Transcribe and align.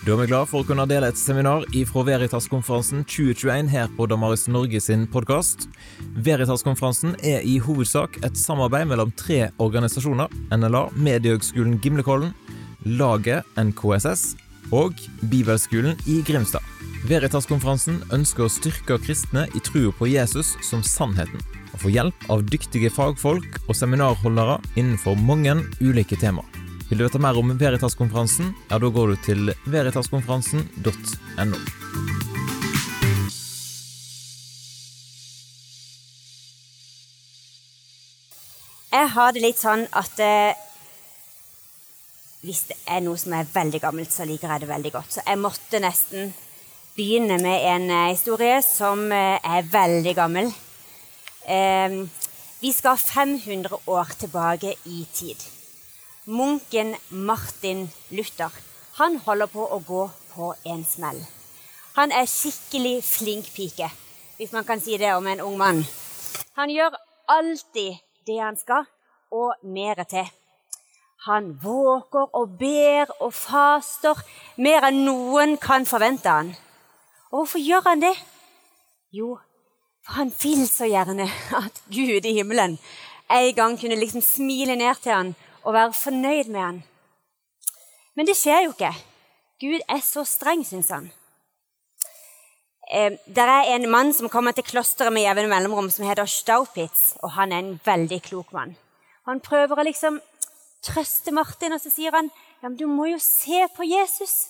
Da 0.00 0.14
er 0.14 0.16
vi 0.22 0.30
glad 0.30 0.48
for 0.48 0.62
å 0.62 0.64
kunne 0.64 0.86
dele 0.88 1.10
et 1.12 1.18
seminar 1.20 1.66
ifra 1.76 2.00
Veritas-konferansen 2.08 3.02
2021 3.04 3.66
her 3.68 3.88
på 3.98 4.06
Damaris 4.08 4.46
Norge 4.48 4.80
sin 4.80 5.02
podkast. 5.12 5.66
Veritas-konferansen 6.24 7.18
er 7.20 7.44
i 7.44 7.58
hovedsak 7.60 8.16
et 8.24 8.38
samarbeid 8.40 8.88
mellom 8.88 9.12
tre 9.12 9.50
organisasjoner. 9.60 10.32
NLA, 10.56 10.86
Mediehøgskolen 10.96 11.76
Gimlekollen, 11.84 12.32
Laget 12.88 13.44
NKSS 13.60 14.38
og 14.72 14.96
Bibelskolen 15.28 16.00
i 16.08 16.22
Grimstad. 16.24 16.64
Veritas-konferansen 17.10 18.00
ønsker 18.16 18.46
å 18.46 18.54
styrke 18.54 18.96
kristne 19.04 19.50
i 19.52 19.60
trua 19.68 19.92
på 20.00 20.08
Jesus 20.08 20.54
som 20.64 20.80
sannheten, 20.80 21.44
og 21.74 21.84
få 21.84 21.92
hjelp 21.92 22.24
av 22.32 22.48
dyktige 22.48 22.88
fagfolk 22.96 23.60
og 23.66 23.76
seminarholdere 23.76 24.62
innenfor 24.80 25.20
mange 25.28 25.58
ulike 25.84 26.16
temaer. 26.24 26.59
Vil 26.90 26.98
du 26.98 27.04
vite 27.04 27.20
mer 27.22 27.36
om 27.38 27.52
Veritas-konferansen, 27.54 28.48
ja, 28.66 28.78
da 28.82 28.88
går 28.90 29.12
du 29.12 29.16
til 29.22 29.52
veritaskonferansen.no. 29.70 31.58
Jeg 38.90 39.12
har 39.14 39.30
det 39.36 39.44
litt 39.44 39.60
sånn 39.62 39.84
at 39.94 40.18
eh, 40.18 40.58
hvis 42.42 42.64
det 42.72 42.78
er 42.90 43.06
noe 43.06 43.22
som 43.22 43.38
er 43.38 43.46
veldig 43.54 43.82
gammelt, 43.86 44.10
så 44.10 44.26
liker 44.26 44.50
jeg 44.50 44.64
det 44.64 44.72
veldig 44.72 44.92
godt. 44.96 45.14
Så 45.14 45.22
jeg 45.22 45.38
måtte 45.38 45.78
nesten 45.86 46.34
begynne 46.98 47.38
med 47.38 47.68
en 47.70 47.86
eh, 47.86 48.10
historie 48.16 48.58
som 48.66 49.06
eh, 49.14 49.38
er 49.38 49.70
veldig 49.70 50.16
gammel. 50.18 50.50
Eh, 51.46 52.02
vi 52.60 52.74
skal 52.74 52.98
500 52.98 53.78
år 53.86 54.14
tilbake 54.26 54.74
i 54.90 55.06
tid. 55.14 55.59
Munken 56.26 56.96
Martin 57.08 57.88
Luther 58.10 58.50
han 58.98 59.16
holder 59.24 59.48
på 59.48 59.64
å 59.64 59.78
gå 59.80 60.02
på 60.34 60.50
en 60.68 60.82
smell. 60.84 61.20
Han 61.96 62.12
er 62.12 62.28
skikkelig 62.28 62.98
flink 63.06 63.48
pike, 63.54 63.88
hvis 64.36 64.52
man 64.52 64.66
kan 64.68 64.82
si 64.84 64.98
det 65.00 65.14
om 65.16 65.26
en 65.26 65.40
ung 65.40 65.56
mann. 65.56 65.80
Han 66.60 66.68
gjør 66.68 66.98
alltid 67.32 67.96
det 68.28 68.36
han 68.36 68.60
skal, 68.60 68.84
og 69.32 69.64
mer 69.64 70.04
til. 70.10 70.28
Han 71.24 71.54
våker 71.62 72.28
og 72.36 72.56
ber 72.60 73.10
og 73.20 73.32
faster 73.36 74.20
mer 74.60 74.90
enn 74.90 75.04
noen 75.08 75.56
kan 75.60 75.88
forvente 75.88 76.28
han. 76.28 76.54
Og 77.30 77.42
hvorfor 77.42 77.64
gjør 77.64 77.88
han 77.88 78.04
det? 78.04 78.14
Jo, 79.12 79.38
for 80.04 80.20
han 80.20 80.32
vil 80.42 80.66
så 80.68 80.88
gjerne 80.88 81.28
at 81.64 81.84
Gud 81.88 82.28
i 82.28 82.36
himmelen 82.36 82.76
en 83.30 83.54
gang 83.54 83.76
kunne 83.80 83.96
liksom 83.96 84.24
smile 84.24 84.76
ned 84.76 85.00
til 85.00 85.16
han 85.16 85.38
og 85.70 85.76
være 85.76 85.94
fornøyd 85.94 86.50
med 86.50 86.60
han. 86.60 86.82
Men 88.18 88.26
det 88.26 88.36
skjer 88.36 88.66
jo 88.66 88.74
ikke. 88.74 88.92
Gud 89.62 89.80
er 89.86 90.02
så 90.02 90.24
streng, 90.26 90.64
syns 90.66 90.90
han. 90.90 91.10
Eh, 92.90 93.14
det 93.26 93.44
er 93.44 93.74
en 93.76 93.86
mann 93.90 94.10
som 94.16 94.28
kommer 94.32 94.56
til 94.56 94.66
klosteret 94.66 95.14
med 95.14 95.22
jevne 95.22 95.46
mellomrom, 95.52 95.90
som 95.94 96.08
heter 96.08 96.26
Staupitz, 96.26 97.14
og 97.22 97.36
han 97.36 97.52
er 97.52 97.62
en 97.62 97.76
veldig 97.84 98.18
klok 98.26 98.52
mann. 98.56 98.74
Han 99.28 99.42
prøver 99.44 99.78
å 99.78 99.86
liksom 99.86 100.18
trøste 100.82 101.30
Martin, 101.36 101.76
og 101.76 101.82
så 101.82 101.92
sier 101.92 102.16
han 102.16 102.32
ja, 102.32 102.68
men 102.68 102.78
du 102.80 102.88
må 102.90 103.06
jo 103.12 103.20
se 103.22 103.62
på 103.76 103.86
Jesus. 103.86 104.48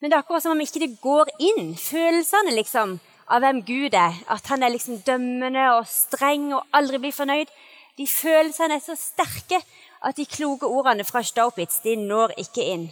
Men 0.00 0.08
det 0.08 0.16
er 0.16 0.22
akkurat 0.22 0.46
som 0.46 0.54
om 0.54 0.62
ikke 0.62 0.80
det 0.80 0.96
går 1.02 1.28
inn, 1.50 1.74
følelsene 1.76 2.54
liksom, 2.54 2.96
av 3.28 3.42
hvem 3.44 3.60
Gud 3.66 3.98
er. 3.98 4.16
At 4.30 4.48
han 4.48 4.64
er 4.64 4.72
liksom 4.72 5.02
dømmende 5.06 5.66
og 5.74 5.84
streng 5.90 6.52
og 6.54 6.64
aldri 6.72 7.02
blir 7.02 7.14
fornøyd. 7.14 7.52
De 7.98 8.06
følelsene 8.06 8.78
er 8.78 8.84
så 8.84 8.96
sterke 8.96 9.60
at 10.04 10.16
de 10.16 10.26
kloke 10.26 10.66
ordene 10.66 11.04
fra 11.04 11.22
Staupitz 11.22 11.80
de 11.84 11.96
når 11.96 12.34
ikke 12.38 12.64
inn. 12.64 12.88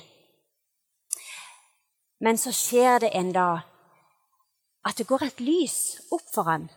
Men 2.20 2.38
så 2.40 2.52
skjer 2.54 3.04
det 3.04 3.12
en 3.14 3.32
dag 3.32 3.64
at 4.86 4.98
det 4.98 5.06
går 5.06 5.26
et 5.26 5.40
lys 5.42 5.78
opp 6.14 6.26
for 6.32 6.48
han. 6.48 6.68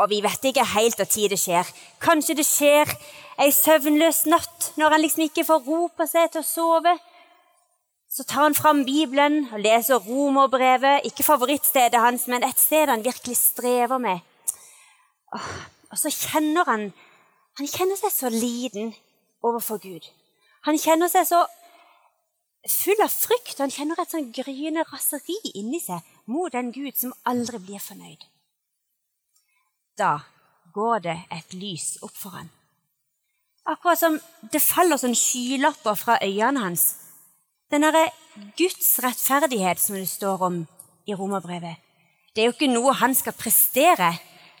Og 0.00 0.08
vi 0.08 0.22
vet 0.24 0.44
ikke 0.48 0.64
helt 0.72 0.98
når 0.98 1.28
det 1.32 1.38
skjer. 1.40 1.68
Kanskje 2.00 2.36
det 2.36 2.46
skjer 2.48 2.92
ei 3.40 3.50
søvnløs 3.52 4.24
natt 4.26 4.72
når 4.80 4.94
han 4.94 5.02
liksom 5.04 5.24
ikke 5.26 5.44
får 5.44 5.64
ro 5.66 5.88
på 5.96 6.06
seg 6.08 6.32
til 6.32 6.40
å 6.40 6.48
sove. 6.48 6.94
Så 8.12 8.24
tar 8.28 8.44
han 8.44 8.56
fram 8.56 8.84
Bibelen 8.84 9.46
og 9.52 9.60
leser 9.64 10.00
Romerbrevet. 10.00 11.04
Ikke 11.08 11.24
favorittstedet 11.24 12.00
hans, 12.00 12.26
men 12.28 12.44
et 12.44 12.60
sted 12.60 12.88
han 12.92 13.04
virkelig 13.04 13.36
strever 13.40 14.00
med. 14.00 14.20
Og 15.32 15.96
så 15.96 16.12
kjenner 16.12 16.68
han 16.68 16.90
Han 17.60 17.68
kjenner 17.68 17.98
seg 18.00 18.12
så 18.14 18.30
liten 18.32 18.94
overfor 19.44 19.80
Gud. 19.82 20.06
Han 20.64 20.78
kjenner 20.78 21.10
seg 21.12 21.26
så 21.28 21.42
full 22.68 23.02
av 23.02 23.12
frykt. 23.12 23.58
Han 23.58 23.72
kjenner 23.72 24.00
et 24.00 24.12
sånn 24.14 24.30
gryende 24.34 24.84
raseri 24.88 25.36
inni 25.58 25.80
seg 25.82 26.00
mot 26.30 26.52
den 26.54 26.70
Gud 26.72 26.96
som 26.96 27.14
aldri 27.28 27.60
blir 27.60 27.82
fornøyd. 27.82 28.24
Da 29.98 30.22
går 30.72 31.04
det 31.04 31.18
et 31.34 31.54
lys 31.58 31.98
opp 32.02 32.14
for 32.16 32.38
han. 32.38 32.48
Akkurat 33.68 34.00
som 34.00 34.18
det 34.50 34.62
faller 34.62 34.98
sånn 34.98 35.14
skylapper 35.18 35.98
fra 35.98 36.16
øynene 36.24 36.64
hans. 36.64 36.86
Den 37.70 37.84
derre 37.84 38.08
Guds 38.58 38.96
rettferdighet 39.04 39.80
som 39.80 39.98
det 39.98 40.08
står 40.08 40.42
om 40.48 40.62
i 41.06 41.14
romerbrevet, 41.14 41.76
det 42.32 42.42
er 42.42 42.48
jo 42.48 42.54
ikke 42.56 42.70
noe 42.72 42.94
han 42.96 43.14
skal 43.14 43.36
prestere. 43.36 44.14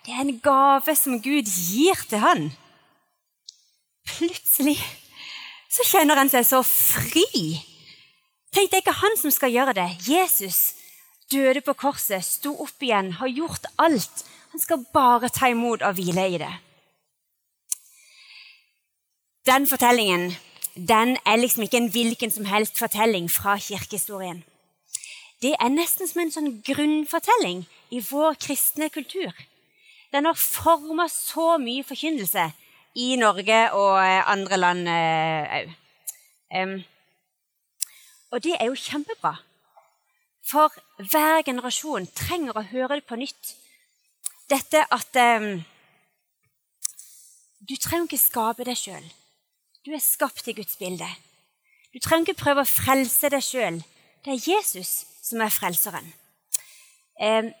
Det 0.04 0.12
er 0.12 0.22
en 0.26 0.38
gave 0.44 0.94
som 0.98 1.20
Gud 1.24 1.48
gir 1.48 1.98
til 2.10 2.20
han. 2.20 2.50
Plutselig 4.12 4.78
så 5.72 5.86
kjenner 5.88 6.20
han 6.20 6.30
seg 6.32 6.44
så 6.46 6.60
fri. 6.66 7.56
Tenk, 8.52 8.68
det 8.68 8.78
er 8.78 8.84
ikke 8.84 9.00
han 9.00 9.16
som 9.16 9.32
skal 9.32 9.54
gjøre 9.54 9.74
det. 9.78 9.88
Jesus 10.04 10.74
døde 11.32 11.62
på 11.64 11.72
korset, 11.78 12.24
sto 12.24 12.52
opp 12.60 12.84
igjen, 12.84 13.14
har 13.16 13.32
gjort 13.32 13.70
alt. 13.80 14.24
Han 14.52 14.60
skal 14.60 14.84
bare 14.92 15.32
ta 15.32 15.48
imot 15.48 15.84
og 15.86 15.96
hvile 15.96 16.26
i 16.28 16.40
det. 16.42 16.52
Den 19.48 19.66
fortellingen 19.66 20.34
den 20.74 21.16
er 21.26 21.36
liksom 21.36 21.64
ikke 21.64 21.76
en 21.76 21.90
hvilken 21.92 22.30
som 22.30 22.44
helst 22.48 22.78
fortelling 22.78 23.30
fra 23.30 23.58
kirkehistorien. 23.60 24.44
Det 25.42 25.56
er 25.60 25.72
nesten 25.72 26.08
som 26.08 26.22
en 26.22 26.30
sånn 26.32 26.52
grunnfortelling 26.64 27.64
i 27.92 28.00
vår 28.06 28.38
kristne 28.40 28.88
kultur. 28.92 29.32
Den 30.12 30.28
har 30.28 30.38
forma 30.38 31.08
så 31.12 31.56
mye 31.60 31.84
forkynnelse 31.84 32.46
i 32.94 33.16
Norge 33.16 33.60
og 33.72 33.96
eh, 34.02 34.20
andre 34.28 34.58
land 34.58 34.88
òg. 34.88 35.72
Um, 36.52 36.74
og 38.32 38.42
det 38.44 38.56
er 38.58 38.68
jo 38.68 38.76
kjempebra. 38.76 39.36
For 40.44 40.72
hver 40.98 41.44
generasjon 41.46 42.08
trenger 42.16 42.56
å 42.56 42.66
høre 42.72 42.98
det 42.98 43.06
på 43.08 43.16
nytt. 43.20 43.54
Dette 44.50 44.82
at 44.92 45.20
um, 45.40 45.62
Du 47.62 47.76
trenger 47.78 48.08
ikke 48.08 48.18
skape 48.18 48.66
deg 48.66 48.76
sjøl. 48.76 49.04
Du 49.86 49.92
er 49.94 50.02
skapt 50.02 50.48
i 50.50 50.54
Guds 50.56 50.76
bilde. 50.76 51.08
Du 51.94 52.00
trenger 52.02 52.32
ikke 52.32 52.42
prøve 52.42 52.64
å 52.64 52.68
frelse 52.68 53.30
deg 53.32 53.44
sjøl. 53.44 53.80
Det 54.24 54.34
er 54.34 54.48
Jesus 54.50 55.04
som 55.22 55.40
er 55.40 55.52
frelseren. 55.52 56.12
Um, 57.22 57.52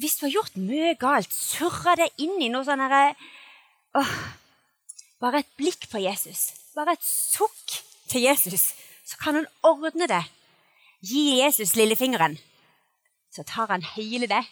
hvis 0.00 0.16
du 0.18 0.26
har 0.26 0.34
gjort 0.38 0.56
mye 0.58 0.94
galt, 0.98 1.30
surra 1.30 1.94
deg 2.00 2.24
inn 2.24 2.40
i 2.42 2.50
noe 2.50 2.66
sånn 2.66 2.82
herre 2.82 3.14
Åh, 3.94 4.14
bare 5.22 5.44
et 5.44 5.52
blikk 5.58 5.86
på 5.90 6.02
Jesus, 6.02 6.50
bare 6.74 6.96
et 6.96 7.06
sukk 7.06 7.78
til 8.10 8.26
Jesus, 8.26 8.72
så 9.06 9.18
kan 9.20 9.38
han 9.38 9.46
ordne 9.62 10.08
det. 10.10 10.24
Gi 11.04 11.42
Jesus 11.42 11.76
lillefingeren, 11.78 12.38
så 13.30 13.44
tar 13.46 13.70
han 13.70 13.86
hele 13.94 14.26
det 14.26 14.42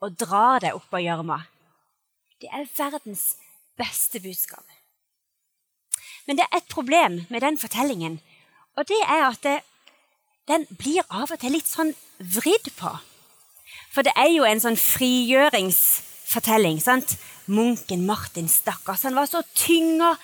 og 0.00 0.16
drar 0.16 0.62
det 0.62 0.72
opp 0.76 0.94
av 0.94 1.02
gjørma. 1.02 1.38
Det 2.40 2.48
er 2.54 2.68
verdens 2.78 3.36
beste 3.78 4.20
budskap. 4.22 4.64
Men 6.26 6.36
det 6.38 6.46
er 6.46 6.60
et 6.60 6.70
problem 6.70 7.24
med 7.28 7.40
den 7.42 7.58
fortellingen, 7.58 8.20
og 8.76 8.88
det 8.88 9.00
er 9.04 9.26
at 9.26 9.42
det, 9.42 9.60
den 10.48 10.66
blir 10.80 11.02
av 11.10 11.32
og 11.32 11.40
til 11.40 11.52
litt 11.52 11.68
sånn 11.68 11.94
vridd 12.18 12.70
på. 12.78 12.98
For 13.92 14.02
det 14.06 14.12
er 14.16 14.30
jo 14.32 14.44
en 14.46 14.60
sånn 14.62 14.76
frigjøringsfortelling. 14.80 16.80
sant? 16.80 17.18
Munken 17.48 18.06
Martin, 18.06 18.48
stakkars. 18.48 19.02
Han 19.02 19.16
var 19.18 19.26
så 19.26 19.42
tynga 19.54 20.14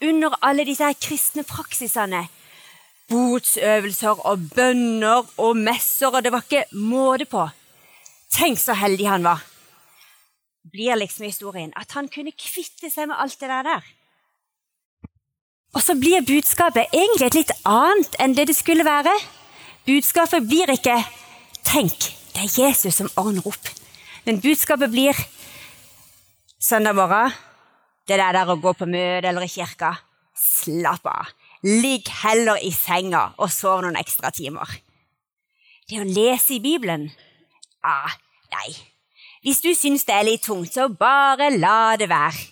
under 0.00 0.36
alle 0.42 0.66
disse 0.68 0.86
her 0.86 0.98
kristne 0.98 1.44
praksisene. 1.46 2.24
Botsøvelser 3.08 4.24
og 4.28 4.48
bønner 4.54 5.28
og 5.40 5.56
messer, 5.56 6.12
og 6.12 6.24
det 6.24 6.32
var 6.32 6.44
ikke 6.44 6.66
måte 6.76 7.28
på. 7.28 7.46
Tenk 8.34 8.60
så 8.60 8.76
heldig 8.76 9.06
han 9.08 9.24
var, 9.24 9.40
blir 10.68 10.98
liksom 11.00 11.24
historien. 11.24 11.72
At 11.76 11.94
han 11.96 12.10
kunne 12.12 12.36
kvitte 12.36 12.90
seg 12.92 13.08
med 13.08 13.16
alt 13.18 13.40
det 13.40 13.48
der. 13.48 13.86
Og 15.76 15.82
så 15.84 15.96
blir 15.96 16.24
budskapet 16.26 16.92
egentlig 16.92 17.26
et 17.26 17.38
litt 17.38 17.52
annet 17.68 18.14
enn 18.20 18.36
det 18.36 18.48
det 18.50 18.56
skulle 18.56 18.86
være. 18.86 19.12
Budskapet 19.88 20.44
blir 20.48 20.70
ikke 20.72 20.96
'tenk, 21.64 22.12
det 22.34 22.44
er 22.44 22.54
Jesus 22.60 22.94
som 22.94 23.10
ordner 23.16 23.42
opp'. 23.42 23.72
Men 24.24 24.40
budskapet 24.40 24.90
blir 24.90 25.16
Søndag 26.58 26.96
morgen, 26.98 27.30
det 28.10 28.16
der, 28.18 28.32
der 28.34 28.48
å 28.50 28.56
gå 28.58 28.72
på 28.74 28.86
møte 28.90 29.28
eller 29.30 29.44
i 29.46 29.50
kirka, 29.52 29.92
slapp 30.34 31.04
av. 31.06 31.28
ligg 31.62 32.08
heller 32.24 32.58
i 32.66 32.72
senga 32.74 33.20
og 33.38 33.52
sov 33.54 33.84
noen 33.84 33.94
ekstra 33.98 34.32
timer. 34.34 34.66
Det 35.86 36.00
å 36.02 36.06
lese 36.06 36.56
i 36.56 36.58
Bibelen? 36.58 37.04
Ah, 37.86 38.10
nei. 38.50 38.74
Hvis 39.46 39.62
du 39.62 39.70
syns 39.70 40.02
det 40.08 40.16
er 40.16 40.26
litt 40.26 40.42
tungt, 40.42 40.74
så 40.74 40.88
bare 40.90 41.52
la 41.54 41.94
det 41.94 42.10
være. 42.10 42.42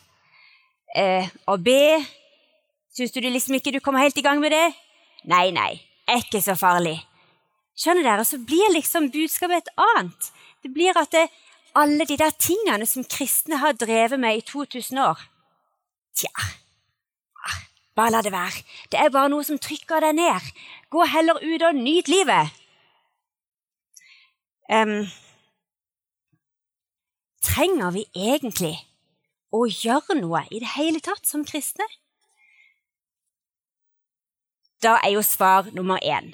Eh, 0.95 1.27
å 1.51 1.59
be 1.59 1.99
Syns 2.95 3.11
du 3.13 3.19
liksom 3.21 3.59
ikke 3.59 3.75
du 3.75 3.81
kommer 3.83 4.07
helt 4.07 4.17
i 4.17 4.23
gang 4.25 4.39
med 4.41 4.55
det? 4.55 4.71
Nei, 5.29 5.51
nei, 5.51 5.83
er 6.07 6.23
ikke 6.23 6.41
så 6.41 6.55
farlig. 6.57 6.95
Skjønner 7.77 8.07
dere, 8.07 8.25
så 8.25 8.39
blir 8.39 8.71
liksom 8.73 9.11
budskapet 9.13 9.67
et 9.67 9.75
annet. 9.77 10.31
Det 10.63 10.71
blir 10.73 10.97
at 10.97 11.11
det, 11.13 11.27
alle 11.77 12.07
de 12.09 12.17
der 12.19 12.35
tingene 12.41 12.87
som 12.89 13.05
kristne 13.05 13.61
har 13.63 13.77
drevet 13.77 14.21
med 14.21 14.39
i 14.39 14.45
2000 14.47 15.01
år 15.03 15.21
Tja, 16.17 16.31
ah, 17.45 17.57
bare 17.97 18.11
la 18.15 18.23
det 18.25 18.33
være. 18.33 18.63
Det 18.89 18.97
er 18.97 19.11
bare 19.13 19.29
noe 19.29 19.45
som 19.45 19.59
trykker 19.61 20.01
deg 20.01 20.15
ned. 20.17 20.47
Gå 20.89 21.05
heller 21.13 21.43
ut 21.45 21.65
og 21.69 21.77
nyt 21.77 22.09
livet. 22.09 22.55
Um, 24.73 25.05
trenger 27.45 27.93
vi 27.99 28.07
egentlig 28.17 28.73
å 29.53 29.67
gjøre 29.69 30.17
noe 30.23 30.47
i 30.49 30.63
det 30.65 30.73
hele 30.79 31.05
tatt 31.05 31.29
som 31.29 31.45
kristne? 31.45 31.85
Da 34.81 34.97
er 35.05 35.19
jo 35.19 35.29
svar 35.37 35.69
nummer 35.77 36.01
én 36.01 36.33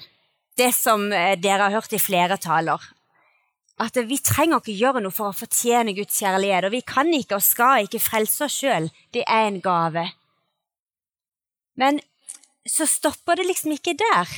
det 0.57 0.71
som 0.77 1.07
eh, 1.11 1.33
dere 1.39 1.67
har 1.67 1.73
hørt 1.81 1.93
i 1.95 2.01
flere 2.01 2.37
taler. 2.37 2.81
At 3.83 3.97
vi 4.07 4.17
trenger 4.23 4.61
ikke 4.61 4.77
gjøre 4.77 5.01
noe 5.03 5.13
for 5.13 5.31
å 5.31 5.35
fortjene 5.35 5.95
Guds 5.97 6.21
kjærlighet. 6.21 6.67
Og 6.69 6.75
vi 6.75 6.83
kan 6.87 7.09
ikke 7.11 7.39
og 7.39 7.43
skal 7.43 7.87
ikke 7.87 8.01
frelse 8.03 8.45
oss 8.47 8.59
sjøl. 8.61 8.87
Det 9.11 9.25
er 9.27 9.49
en 9.49 9.59
gave. 9.63 10.05
Men 11.79 11.99
så 12.69 12.87
stopper 12.87 13.39
det 13.39 13.47
liksom 13.49 13.73
ikke 13.75 13.97
der. 13.99 14.29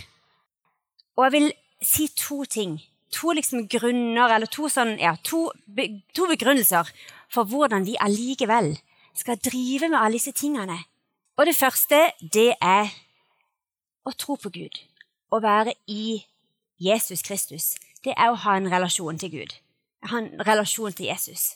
Og 1.16 1.28
jeg 1.28 1.36
vil 1.36 1.50
si 1.84 2.08
to 2.18 2.44
ting. 2.50 2.80
To 3.16 3.36
liksom 3.38 3.68
grunner, 3.72 4.34
eller 4.34 4.50
to, 4.52 4.68
sånn, 4.72 4.98
ja, 5.00 5.14
to, 5.24 5.48
to 6.16 6.26
begrunnelser 6.32 6.90
for 7.32 7.48
hvordan 7.48 7.86
vi 7.88 7.96
allikevel 8.02 8.74
skal 9.16 9.40
drive 9.40 9.88
med 9.92 10.00
alle 10.00 10.18
disse 10.18 10.34
tingene. 10.36 10.82
Og 11.38 11.48
det 11.48 11.56
første, 11.56 12.02
det 12.20 12.56
er 12.60 12.92
å 14.06 14.14
tro 14.18 14.36
på 14.40 14.52
Gud 14.52 14.82
å 15.32 15.40
være 15.44 15.76
i 15.92 16.24
Jesus 16.82 17.24
Kristus, 17.24 17.76
det 18.06 18.14
er 18.16 18.32
å 18.32 18.42
ha 18.46 18.58
en 18.58 18.70
relasjon 18.72 19.20
til 19.22 19.34
Gud. 19.34 19.56
Ha 20.10 20.22
en 20.22 20.32
relasjon 20.46 20.94
til 20.94 21.10
Jesus. 21.10 21.54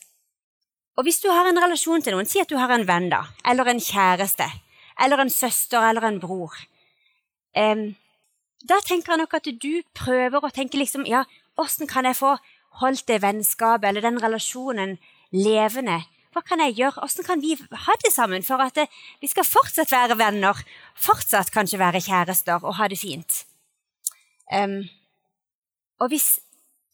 Og 0.98 1.06
hvis 1.07 1.22
du 1.24 1.30
har 1.31 1.48
en 1.48 1.62
relasjon 1.62 2.04
til 2.04 2.18
noen, 2.18 2.28
si 2.28 2.42
at 2.42 2.50
du 2.50 2.57
har 2.60 2.72
en 2.74 2.88
venn, 2.88 3.07
da, 3.12 3.24
eller 3.48 3.69
en 3.72 3.80
kjæreste, 3.80 4.50
eller 5.00 5.22
en 5.24 5.31
søster 5.31 5.86
eller 5.90 6.04
en 6.07 6.19
bror. 6.19 6.56
Um, 7.56 7.94
da 8.68 8.81
tenker 8.84 9.13
jeg 9.13 9.22
nok 9.22 9.38
at 9.38 9.48
du 9.63 9.81
prøver 9.96 10.44
å 10.44 10.51
tenke 10.54 10.78
liksom 10.78 11.06
Ja, 11.07 11.24
åssen 11.57 11.88
kan 11.88 12.06
jeg 12.06 12.19
få 12.19 12.36
holdt 12.81 13.07
det 13.07 13.22
vennskapet 13.24 13.88
eller 13.90 14.04
den 14.04 14.19
relasjonen 14.22 14.98
levende? 15.31 16.02
Hva 16.36 16.44
kan 16.45 16.62
jeg 16.62 16.75
gjøre? 16.78 17.02
Åssen 17.07 17.25
kan 17.25 17.42
vi 17.42 17.56
ha 17.56 17.95
det 18.04 18.12
sammen 18.13 18.44
for 18.45 18.62
at 18.62 18.75
det, 18.78 18.86
vi 19.24 19.31
skal 19.31 19.48
fortsatt 19.48 19.92
være 19.92 20.19
venner, 20.19 20.60
fortsatt 21.00 21.50
kanskje 21.56 21.80
være 21.81 22.04
kjærester 22.06 22.62
og 22.62 22.75
ha 22.78 22.90
det 22.92 23.00
fint? 23.02 23.45
Um, 24.54 24.84
og 26.00 26.12
hvis 26.12 26.40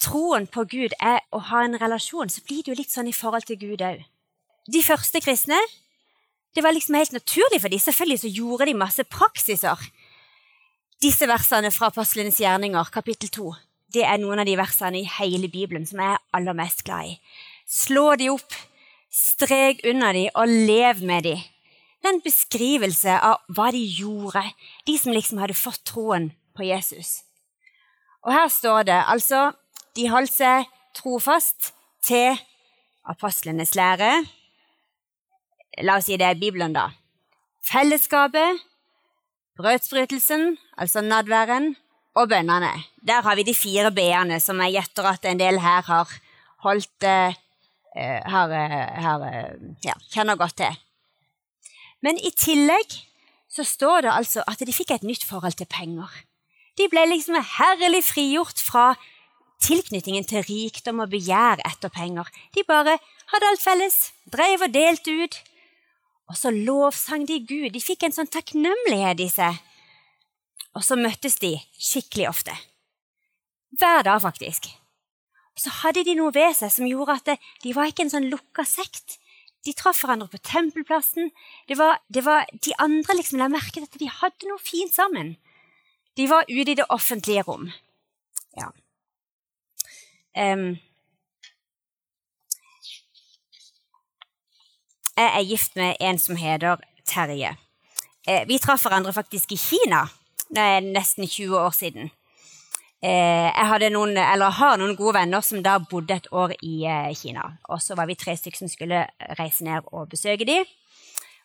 troen 0.02 0.48
på 0.52 0.66
Gud 0.70 0.94
er 1.00 1.22
å 1.34 1.42
ha 1.50 1.64
en 1.66 1.78
relasjon, 1.82 2.30
så 2.30 2.44
blir 2.46 2.64
det 2.64 2.74
jo 2.74 2.80
litt 2.82 2.94
sånn 2.94 3.10
i 3.10 3.16
forhold 3.16 3.48
til 3.48 3.60
Gud 3.62 3.84
òg. 3.86 4.04
De 4.66 4.82
første 4.84 5.22
kristne 5.22 5.60
det 6.56 6.64
var 6.64 6.72
liksom 6.72 6.96
helt 6.96 7.12
naturlig 7.12 7.60
for 7.60 7.72
dem. 7.72 7.82
Selvfølgelig 7.84 8.22
så 8.22 8.32
gjorde 8.32 8.68
de 8.70 8.78
masse 8.80 9.04
praksiser. 9.12 9.82
Disse 11.04 11.28
versene 11.28 11.72
fra 11.76 11.90
Apostlenes 11.92 12.40
gjerninger, 12.40 12.92
kapittel 12.96 13.30
2, 13.30 13.50
det 13.92 14.06
er 14.08 14.22
noen 14.22 14.40
av 14.40 14.48
de 14.48 14.56
versene 14.56 15.02
i 15.02 15.10
hele 15.18 15.50
Bibelen 15.52 15.84
som 15.88 16.00
jeg 16.00 16.16
er 16.16 16.24
aller 16.38 16.56
mest 16.56 16.86
glad 16.88 17.12
i. 17.12 17.18
Slå 17.68 18.14
de 18.20 18.30
opp, 18.32 18.56
strek 19.12 19.84
under 19.92 20.16
de 20.16 20.30
og 20.32 20.48
lev 20.48 21.04
med 21.04 21.28
de. 21.28 21.36
Det 22.00 22.08
er 22.08 22.16
en 22.16 22.24
beskrivelse 22.24 23.20
av 23.20 23.44
hva 23.52 23.68
de 23.76 23.84
gjorde, 23.84 24.46
de 24.88 24.98
som 25.02 25.12
liksom 25.12 25.44
hadde 25.44 25.60
fått 25.60 25.84
troen 25.92 26.32
på 26.56 26.70
Jesus. 26.70 27.25
Og 28.26 28.34
her 28.34 28.48
står 28.50 28.88
det 28.90 28.98
altså 29.06 29.52
de 29.96 30.10
holdt 30.10 30.34
seg 30.34 30.66
trofast 30.98 31.72
til 32.04 32.36
apostlenes 33.06 33.76
lære. 33.78 34.12
La 35.86 36.00
oss 36.00 36.10
si 36.10 36.18
det 36.18 36.28
er 36.28 36.40
Bibelen, 36.40 36.74
da. 36.76 36.90
Fellesskapet, 37.66 38.62
brødsbrytelsen, 39.58 40.56
altså 40.78 41.02
nadværen, 41.02 41.76
og 42.16 42.30
bønnene. 42.32 42.72
Der 43.08 43.22
har 43.22 43.36
vi 43.36 43.44
de 43.44 43.56
fire 43.56 43.92
b-ene 43.92 44.40
som 44.40 44.62
jeg 44.64 44.78
gjetter 44.78 45.10
at 45.10 45.26
en 45.28 45.40
del 45.40 45.60
her 45.60 45.84
har 45.84 46.12
holdt 46.64 47.08
uh, 47.08 47.36
har, 47.96 48.54
har, 49.06 49.26
ja, 49.84 49.96
kjenner 50.12 50.40
godt 50.40 50.58
til. 50.64 50.80
Men 52.04 52.20
i 52.20 52.32
tillegg 52.36 52.96
så 53.52 53.64
står 53.64 54.08
det 54.08 54.16
altså 54.16 54.44
at 54.48 54.60
de 54.60 54.74
fikk 54.76 54.96
et 54.96 55.04
nytt 55.08 55.24
forhold 55.28 55.56
til 55.60 55.68
penger. 55.72 56.12
De 56.76 56.88
ble 56.92 57.06
liksom 57.08 57.38
herlig 57.40 58.04
frigjort 58.04 58.60
fra 58.60 58.94
tilknytningen 59.64 60.26
til 60.28 60.44
rikdom 60.46 61.02
og 61.04 61.12
begjær 61.14 61.64
etter 61.68 61.92
penger. 61.94 62.28
De 62.56 62.66
bare 62.68 62.98
hadde 63.32 63.50
alt 63.52 63.64
felles, 63.64 63.98
drev 64.32 64.68
og 64.68 64.74
delte 64.74 65.16
ut. 65.24 65.38
Og 66.30 66.38
så 66.40 66.52
lovsang 66.52 67.26
de 67.30 67.40
Gud. 67.46 67.72
De 67.74 67.82
fikk 67.82 68.06
en 68.06 68.16
sånn 68.16 68.32
takknemlighet 68.32 69.22
i 69.22 69.30
seg. 69.32 69.60
Og 70.76 70.84
så 70.84 70.98
møttes 71.00 71.38
de 71.40 71.54
skikkelig 71.80 72.28
ofte. 72.32 72.56
Hver 73.80 74.04
dag, 74.08 74.20
faktisk. 74.24 74.68
Og 75.56 75.64
så 75.64 75.72
hadde 75.82 76.04
de 76.04 76.18
noe 76.18 76.34
ved 76.36 76.52
seg 76.58 76.74
som 76.74 76.88
gjorde 76.90 77.16
at 77.22 77.46
de 77.64 77.76
var 77.76 77.88
ikke 77.88 78.06
en 78.08 78.12
sånn 78.12 78.28
lukka 78.32 78.66
sekt. 78.68 79.20
De 79.66 79.74
traff 79.74 80.02
hverandre 80.04 80.28
på 80.34 80.42
tempelplassen. 80.46 81.32
Det 81.70 81.78
var, 81.80 82.02
det 82.12 82.26
var 82.26 82.46
De 82.62 82.76
andre 82.82 83.16
liksom 83.18 83.40
la 83.40 83.48
merke 83.50 83.80
til 83.80 83.88
at 83.88 84.00
de 84.02 84.12
hadde 84.12 84.50
noe 84.50 84.62
fint 84.62 84.94
sammen. 84.94 85.36
De 86.16 86.28
var 86.28 86.46
ute 86.48 86.72
i 86.72 86.76
det 86.76 86.86
offentlige 86.90 87.44
rom. 87.44 87.72
Ja. 88.56 88.70
Um, 90.36 90.78
jeg 95.16 95.32
er 95.32 95.48
gift 95.48 95.76
med 95.76 95.96
en 96.00 96.20
som 96.20 96.36
heter 96.40 96.84
Terje. 97.06 97.56
Eh, 98.28 98.48
vi 98.48 98.60
traff 98.60 98.86
hverandre 98.86 99.14
faktisk 99.14 99.52
i 99.52 99.58
Kina. 99.60 100.06
Nesten 100.82 101.28
20 101.28 101.60
år 101.60 101.76
siden. 101.76 102.10
Eh, 103.06 103.52
jeg 103.52 103.92
noen, 103.94 104.18
har 104.18 104.78
noen 104.80 104.96
gode 104.98 105.14
venner 105.20 105.44
som 105.46 105.62
da 105.64 105.78
bodde 105.78 106.16
et 106.16 106.32
år 106.32 106.56
i 106.64 106.86
eh, 106.90 107.12
Kina. 107.14 107.52
Og 107.70 107.82
så 107.84 107.96
var 107.98 108.08
vi 108.10 108.18
tre 108.18 108.34
stykker 108.38 108.64
som 108.64 108.72
skulle 108.72 109.04
reise 109.38 109.68
ned 109.68 109.86
og 109.92 110.10
besøke 110.10 110.48
dem. 110.48 110.66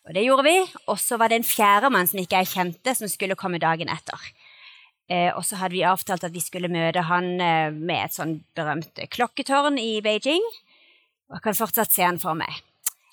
Og 0.09 0.15
det 0.17 0.25
gjorde 0.25 0.47
vi. 0.47 0.57
Og 0.89 0.99
så 0.99 1.19
var 1.21 1.29
det 1.29 1.41
en 1.41 1.47
fjerdemann 1.47 2.09
som 2.09 2.23
ikke 2.23 2.41
jeg 2.41 2.53
kjente, 2.55 2.95
som 2.97 3.11
skulle 3.13 3.37
komme 3.37 3.61
dagen 3.61 3.93
etter. 3.93 4.31
Eh, 5.11 5.31
og 5.35 5.43
så 5.43 5.59
hadde 5.59 5.75
vi 5.75 5.87
avtalt 5.87 6.23
at 6.27 6.35
vi 6.35 6.43
skulle 6.43 6.71
møte 6.71 7.03
han 7.09 7.33
eh, 7.43 7.75
med 7.75 8.05
et 8.05 8.15
sånn 8.15 8.37
berømt 8.55 9.01
klokketårn 9.11 9.79
i 9.83 9.99
Beijing. 10.05 10.45
Og 11.31 11.39
jeg 11.39 11.47
kan 11.49 11.59
fortsatt 11.59 11.91
se 11.95 12.07
han 12.07 12.21
for 12.23 12.39
meg. 12.39 12.61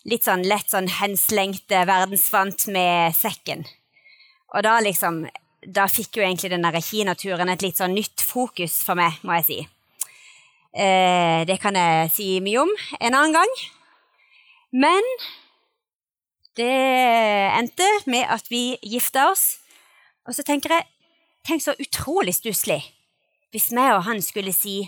Litt 0.07 0.27
sånn 0.27 0.45
lett 0.45 0.69
sånn 0.69 0.89
henslengte 0.99 1.81
verdensvant 1.89 2.67
med 2.73 3.17
sekken. 3.17 3.65
Og 4.53 4.63
da 4.63 4.77
liksom 4.79 5.25
Da 5.67 5.87
fikk 5.89 6.19
jo 6.19 6.23
egentlig 6.23 6.51
den 6.53 6.63
der 6.63 6.77
kinaturen 6.79 7.49
et 7.49 7.63
litt 7.65 7.79
sånn 7.79 7.95
nytt 7.97 8.21
fokus 8.23 8.77
for 8.85 8.95
meg, 8.95 9.17
må 9.25 9.33
jeg 9.39 9.45
si. 9.47 9.57
Eh, 10.77 11.41
det 11.49 11.57
kan 11.59 11.75
jeg 11.75 12.11
si 12.13 12.27
mye 12.45 12.61
om 12.61 12.71
en 13.01 13.17
annen 13.17 13.33
gang. 13.35 13.53
Men 14.71 15.09
det 16.61 16.69
endte 17.57 17.89
med 18.05 18.29
at 18.29 18.47
vi 18.53 18.77
gifta 18.85 19.31
oss. 19.33 19.57
Og 20.29 20.37
så 20.37 20.45
tenker 20.45 20.77
jeg 20.77 20.87
Tenk 21.47 21.63
så 21.63 21.75
utrolig 21.79 22.35
stusslig 22.35 22.81
hvis 23.55 23.69
vi 23.71 23.83
og 23.93 24.03
han 24.03 24.19
skulle 24.21 24.51
si 24.51 24.81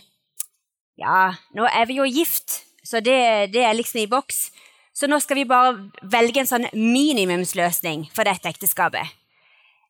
ja, 1.00 1.32
nå 1.56 1.64
er 1.64 1.86
vi 1.88 1.96
jo 1.96 2.08
gift, 2.12 2.66
så 2.84 3.00
det, 3.00 3.54
det, 3.54 3.62
er 3.64 3.78
liksom 3.78 4.02
i 4.02 4.10
boks. 4.12 4.50
Så 4.92 5.08
nå 5.08 5.16
skal 5.24 5.40
vi 5.40 5.46
bare 5.48 5.78
velge 6.04 6.42
en 6.42 6.50
sånn 6.50 6.68
minimumsløsning 6.76 8.10
for 8.12 8.28
dette 8.28 8.52
ekteskapet. 8.52 9.08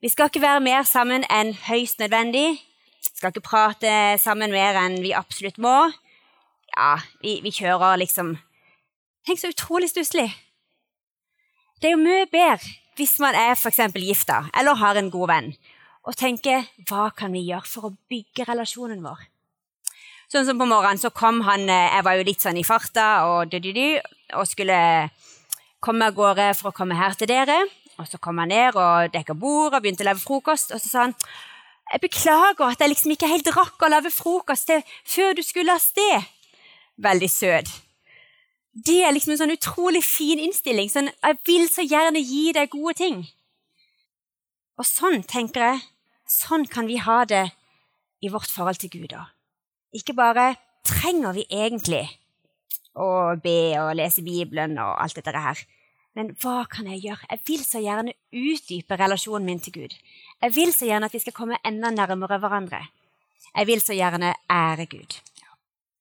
Vi 0.05 0.11
skal 0.13 0.29
ikke 0.29 0.43
være 0.43 0.61
mer 0.61 0.85
sammen 0.85 1.25
enn 1.33 1.55
høyst 1.65 1.97
nødvendig. 1.99 2.59
Vi 2.61 3.09
skal 3.09 3.33
ikke 3.33 3.47
prate 3.47 3.95
sammen 4.21 4.53
mer 4.53 4.77
enn 4.83 4.99
vi 5.01 5.15
absolutt 5.17 5.57
må. 5.57 5.73
Ja, 6.75 6.99
vi, 7.23 7.39
vi 7.41 7.55
kjører 7.57 7.97
liksom 8.03 8.37
Tenk 9.27 9.41
så 9.41 9.49
utrolig 9.51 9.89
stusslig. 9.91 10.29
Det 11.81 11.89
er 11.89 11.97
jo 11.97 12.05
mye 12.05 12.29
bedre 12.29 12.77
hvis 12.99 13.17
man 13.23 13.35
er 13.37 13.51
f.eks. 13.55 13.81
gifta 13.95 14.43
eller 14.57 14.77
har 14.79 14.97
en 14.99 15.11
god 15.11 15.29
venn, 15.31 15.51
og 16.07 16.15
tenke 16.17 16.61
hva 16.89 17.09
kan 17.15 17.33
vi 17.35 17.47
gjøre 17.49 17.67
for 17.67 17.89
å 17.89 17.95
bygge 18.11 18.47
relasjonen 18.49 19.01
vår. 19.03 19.27
Sånn 20.29 20.45
som 20.45 20.59
på 20.61 20.67
morgenen 20.69 21.01
så 21.01 21.09
kom 21.09 21.39
han 21.41 21.63
eh, 21.65 21.89
Jeg 21.95 22.05
var 22.05 22.17
jo 22.19 22.25
litt 22.27 22.43
sånn 22.43 22.57
i 22.61 22.65
farta 22.65 23.07
og, 23.25 23.49
du, 23.49 23.57
du, 23.63 23.71
du, 23.73 23.85
og 24.37 24.45
skulle 24.45 24.77
komme 25.81 26.05
av 26.05 26.17
gårde 26.17 26.51
for 26.59 26.69
å 26.69 26.75
komme 26.75 26.97
her 26.99 27.17
til 27.17 27.31
dere. 27.31 27.63
Og 27.99 28.07
så 28.07 28.19
kom 28.21 28.37
han 28.39 28.51
ned 28.53 28.77
og 28.77 29.09
dekka 29.11 29.33
bord 29.35 29.73
og 29.73 29.81
begynte 29.81 30.05
å 30.05 30.11
lage 30.11 30.21
frokost. 30.21 30.75
Og 30.75 30.81
så 30.81 30.91
sa 30.91 31.07
han 31.07 31.15
jeg 31.89 32.03
beklager 32.03 32.67
at 32.67 32.81
jeg 32.83 32.91
liksom 32.91 33.15
ikke 33.15 33.31
helt 33.31 33.49
rakk 33.55 33.81
å 33.81 33.89
lage 33.89 34.11
frokost 34.13 34.67
til 34.69 34.83
før 35.09 35.33
du 35.33 35.41
skulle 35.41 35.73
av 35.73 35.81
sted. 35.81 36.27
Veldig 37.01 37.29
søt. 37.33 37.71
Det 38.85 38.99
er 39.01 39.15
liksom 39.15 39.33
en 39.33 39.41
sånn 39.41 39.55
utrolig 39.55 40.03
fin 40.05 40.39
innstilling. 40.39 40.91
Sånn, 40.91 41.09
jeg 41.09 41.39
vil 41.49 41.65
så 41.71 41.81
gjerne 41.81 42.21
gi 42.21 42.51
deg 42.53 42.69
gode 42.69 42.93
ting. 42.99 43.23
Og 44.79 44.87
sånn, 44.87 45.23
tenker 45.27 45.65
jeg, 45.65 45.81
sånn 46.29 46.63
kan 46.71 46.87
vi 46.87 47.01
ha 47.03 47.23
det 47.27 47.49
i 48.23 48.31
vårt 48.31 48.51
forhold 48.51 48.79
til 48.79 48.93
Gud 48.93 49.15
òg. 49.17 49.27
Ikke 49.95 50.15
bare 50.15 50.53
trenger 50.87 51.35
vi 51.35 51.43
egentlig 51.49 52.05
å 52.95 53.35
be 53.43 53.75
og 53.81 53.95
lese 53.99 54.23
Bibelen 54.23 54.77
og 54.79 54.95
alt 55.01 55.19
dette 55.19 55.33
her, 55.35 55.61
men 56.17 56.31
hva 56.41 56.63
kan 56.69 56.87
jeg 56.89 57.03
gjøre? 57.05 57.27
Jeg 57.29 57.43
vil 57.47 57.63
så 57.63 57.81
gjerne 57.83 58.15
utdype 58.35 58.97
relasjonen 58.99 59.45
min 59.45 59.61
til 59.63 59.75
Gud. 59.75 59.93
Jeg 60.41 60.55
vil 60.55 60.71
så 60.75 60.87
gjerne 60.89 61.07
at 61.09 61.15
vi 61.15 61.21
skal 61.21 61.35
komme 61.35 61.59
enda 61.65 61.91
nærmere 61.93 62.39
hverandre. 62.41 62.81
Jeg 63.53 63.67
vil 63.69 63.81
så 63.83 63.95
gjerne 63.97 64.33
ære 64.51 64.87
Gud. 64.89 65.19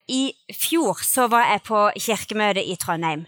I 0.09 0.33
fjor 0.57 1.03
så 1.05 1.27
var 1.29 1.51
jeg 1.51 1.63
på 1.69 1.83
kirkemøte 2.01 2.65
i 2.65 2.77
Trondheim. 2.81 3.27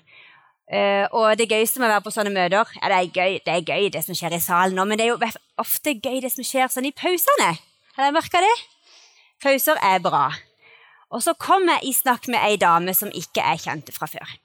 Uh, 0.71 1.07
og 1.19 1.35
det 1.35 1.49
gøyeste 1.51 1.81
med 1.83 1.89
å 1.89 1.97
være 1.97 2.05
på 2.05 2.13
sånne 2.15 2.31
møter 2.31 2.69
ja, 2.77 2.89
det, 2.93 2.99
er 3.01 3.09
gøy, 3.11 3.33
det 3.43 3.55
er 3.57 3.65
gøy, 3.67 3.89
det 3.91 4.05
som 4.07 4.15
skjer 4.15 4.37
i 4.37 4.39
salen 4.39 4.77
nå, 4.79 4.85
men 4.87 5.01
det 5.01 5.09
er 5.09 5.17
jo 5.17 5.41
ofte 5.59 5.97
gøy 5.97 6.21
det 6.23 6.31
som 6.31 6.47
skjer 6.47 6.71
sånn 6.71 6.87
i 6.87 6.93
pausene. 6.95 7.49
Har 7.97 8.05
dere 8.05 8.15
merka 8.15 8.39
det? 8.45 8.53
Pauser 9.43 9.81
er 9.83 9.99
bra. 10.05 10.29
Og 11.11 11.25
så 11.25 11.35
kom 11.35 11.67
jeg 11.67 11.91
i 11.91 11.95
snakk 11.97 12.29
med 12.31 12.39
ei 12.47 12.59
dame 12.61 12.95
som 12.95 13.11
ikke 13.11 13.43
jeg 13.43 13.65
kjente 13.65 13.95
fra 13.97 14.07
før. 14.11 14.37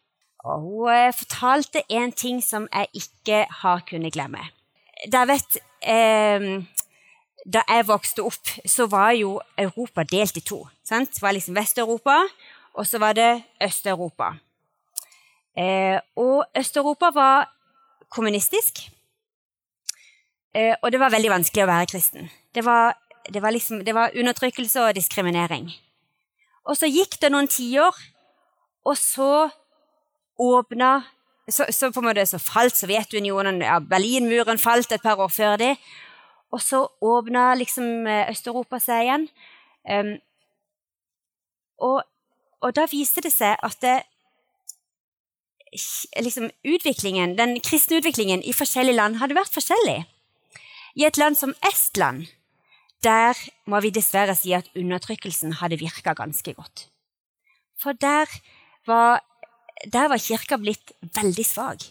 Og 0.46 0.64
hun 0.64 0.90
uh, 0.90 1.14
fortalte 1.14 1.84
en 1.94 2.14
ting 2.14 2.42
som 2.42 2.66
jeg 2.72 3.04
ikke 3.04 3.44
har 3.62 3.86
kunnet 3.86 4.18
glemme. 4.18 4.42
Dere 5.06 5.30
vet 5.36 5.60
uh, 5.86 6.48
Da 7.46 7.62
jeg 7.70 7.86
vokste 7.86 8.26
opp, 8.26 8.50
så 8.66 8.88
var 8.90 9.14
jo 9.14 9.36
Europa 9.62 10.02
delt 10.10 10.42
i 10.42 10.42
to. 10.42 10.64
Sant? 10.82 11.14
Det 11.14 11.22
var 11.22 11.38
liksom 11.38 11.54
Vest-Europa, 11.54 12.18
og 12.74 12.90
så 12.90 12.98
var 12.98 13.14
det 13.14 13.44
Øst-Europa. 13.62 14.32
Eh, 15.58 16.00
og 16.16 16.46
Øst-Europa 16.58 17.12
var 17.16 17.50
kommunistisk. 18.10 18.82
Eh, 20.56 20.76
og 20.82 20.92
det 20.92 21.00
var 21.00 21.12
veldig 21.12 21.32
vanskelig 21.32 21.64
å 21.64 21.72
være 21.72 21.90
kristen. 21.92 22.30
Det 22.56 22.66
var, 22.66 22.96
det 23.34 23.42
var, 23.42 23.52
liksom, 23.56 23.84
det 23.86 23.96
var 23.96 24.16
undertrykkelse 24.16 24.84
og 24.84 24.96
diskriminering. 24.96 25.72
Og 26.66 26.78
så 26.78 26.88
gikk 26.90 27.20
det 27.22 27.32
noen 27.32 27.48
tiår, 27.52 27.96
og 28.86 28.98
så 28.98 29.50
åpna 30.40 31.04
så, 31.50 31.66
så, 31.70 31.92
på 31.94 32.02
en 32.02 32.08
måte 32.08 32.26
så 32.26 32.40
falt 32.42 32.74
Sovjetunionen, 32.78 33.62
ja, 33.62 33.78
Berlinmuren 33.80 34.58
falt 34.58 34.92
et 34.92 35.04
par 35.04 35.20
år 35.22 35.30
før 35.30 35.60
det. 35.62 35.76
Og 36.54 36.62
så 36.62 36.82
åpna 37.02 37.54
liksom 37.60 38.08
eh, 38.08 38.32
Øst-Europa 38.32 38.80
seg 38.82 39.06
igjen. 39.06 39.28
Um, 39.86 40.12
og, 41.78 42.02
og, 42.62 42.72
da 42.74 42.88
viste 42.90 43.22
det 43.22 43.34
seg 43.36 43.60
at 43.62 43.78
det, 43.84 44.00
liksom, 46.22 46.50
utviklingen, 46.64 47.36
den 47.38 47.60
kristne 47.60 48.00
utviklingen 48.02 48.44
i 48.44 48.54
forskjellige 48.56 48.98
land 48.98 49.20
hadde 49.22 49.38
vært 49.38 49.54
forskjellig. 49.54 50.04
I 50.96 51.06
et 51.08 51.20
land 51.20 51.38
som 51.38 51.56
Estland 51.66 52.28
der 53.04 53.38
må 53.70 53.82
vi 53.84 53.92
dessverre 53.94 54.34
si 54.38 54.54
at 54.58 54.70
undertrykkelsen 54.78 55.60
hadde 55.60 55.80
virka 55.82 56.16
ganske 56.18 56.56
godt. 56.58 56.88
For 57.78 57.94
der 57.94 58.32
var, 58.88 59.22
der 59.86 60.10
var 60.10 60.22
kirka 60.22 60.58
blitt 60.58 60.96
veldig 61.02 61.46
svak. 61.46 61.86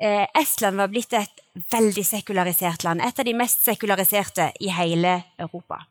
Eh, 0.00 0.26
Estland 0.38 0.80
var 0.80 0.88
blitt 0.88 1.12
et 1.12 1.42
veldig 1.72 2.04
sekularisert 2.06 2.86
land, 2.86 3.02
et 3.04 3.18
av 3.18 3.26
de 3.26 3.36
mest 3.36 3.66
sekulariserte 3.66 4.52
i 4.64 4.70
hele 4.72 5.18
Europa. 5.38 5.82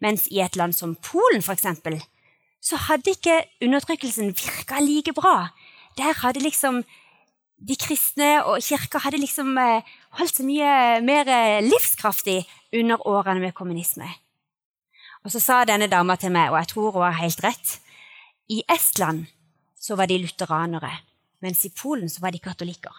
Mens 0.00 0.26
i 0.28 0.42
et 0.44 0.56
land 0.56 0.76
som 0.76 0.96
Polen, 0.96 1.40
for 1.42 1.56
eksempel, 1.56 1.96
så 2.60 2.76
hadde 2.88 3.14
ikke 3.14 3.38
undertrykkelsen 3.64 4.34
virka 4.36 4.80
like 4.84 5.14
bra 5.16 5.48
der 6.00 6.16
hadde 6.22 6.42
liksom 6.42 6.82
de 7.60 7.76
kristne 7.76 8.30
og 8.48 8.62
kirka 8.64 9.02
hadde 9.04 9.20
liksom 9.20 9.52
eh, 9.60 9.84
holdt 10.16 10.40
seg 10.40 10.48
mye 10.48 11.00
mer 11.04 11.28
eh, 11.28 11.60
livskraftig 11.64 12.40
under 12.80 13.02
årene 13.08 13.42
med 13.44 13.54
kommunisme. 13.56 14.08
Og 15.24 15.34
så 15.34 15.42
sa 15.44 15.58
denne 15.68 15.90
dama 15.92 16.16
til 16.16 16.32
meg, 16.32 16.48
og 16.48 16.56
jeg 16.62 16.70
tror 16.72 16.94
hun 16.94 17.04
har 17.04 17.18
helt 17.20 17.44
rett, 17.44 17.74
i 18.50 18.62
Estland 18.72 19.26
så 19.80 19.96
var 19.96 20.08
de 20.08 20.18
lutheranere, 20.22 20.90
mens 21.44 21.64
i 21.68 21.72
Polen 21.76 22.08
så 22.08 22.24
var 22.24 22.32
de 22.32 22.40
katolikker. 22.40 22.96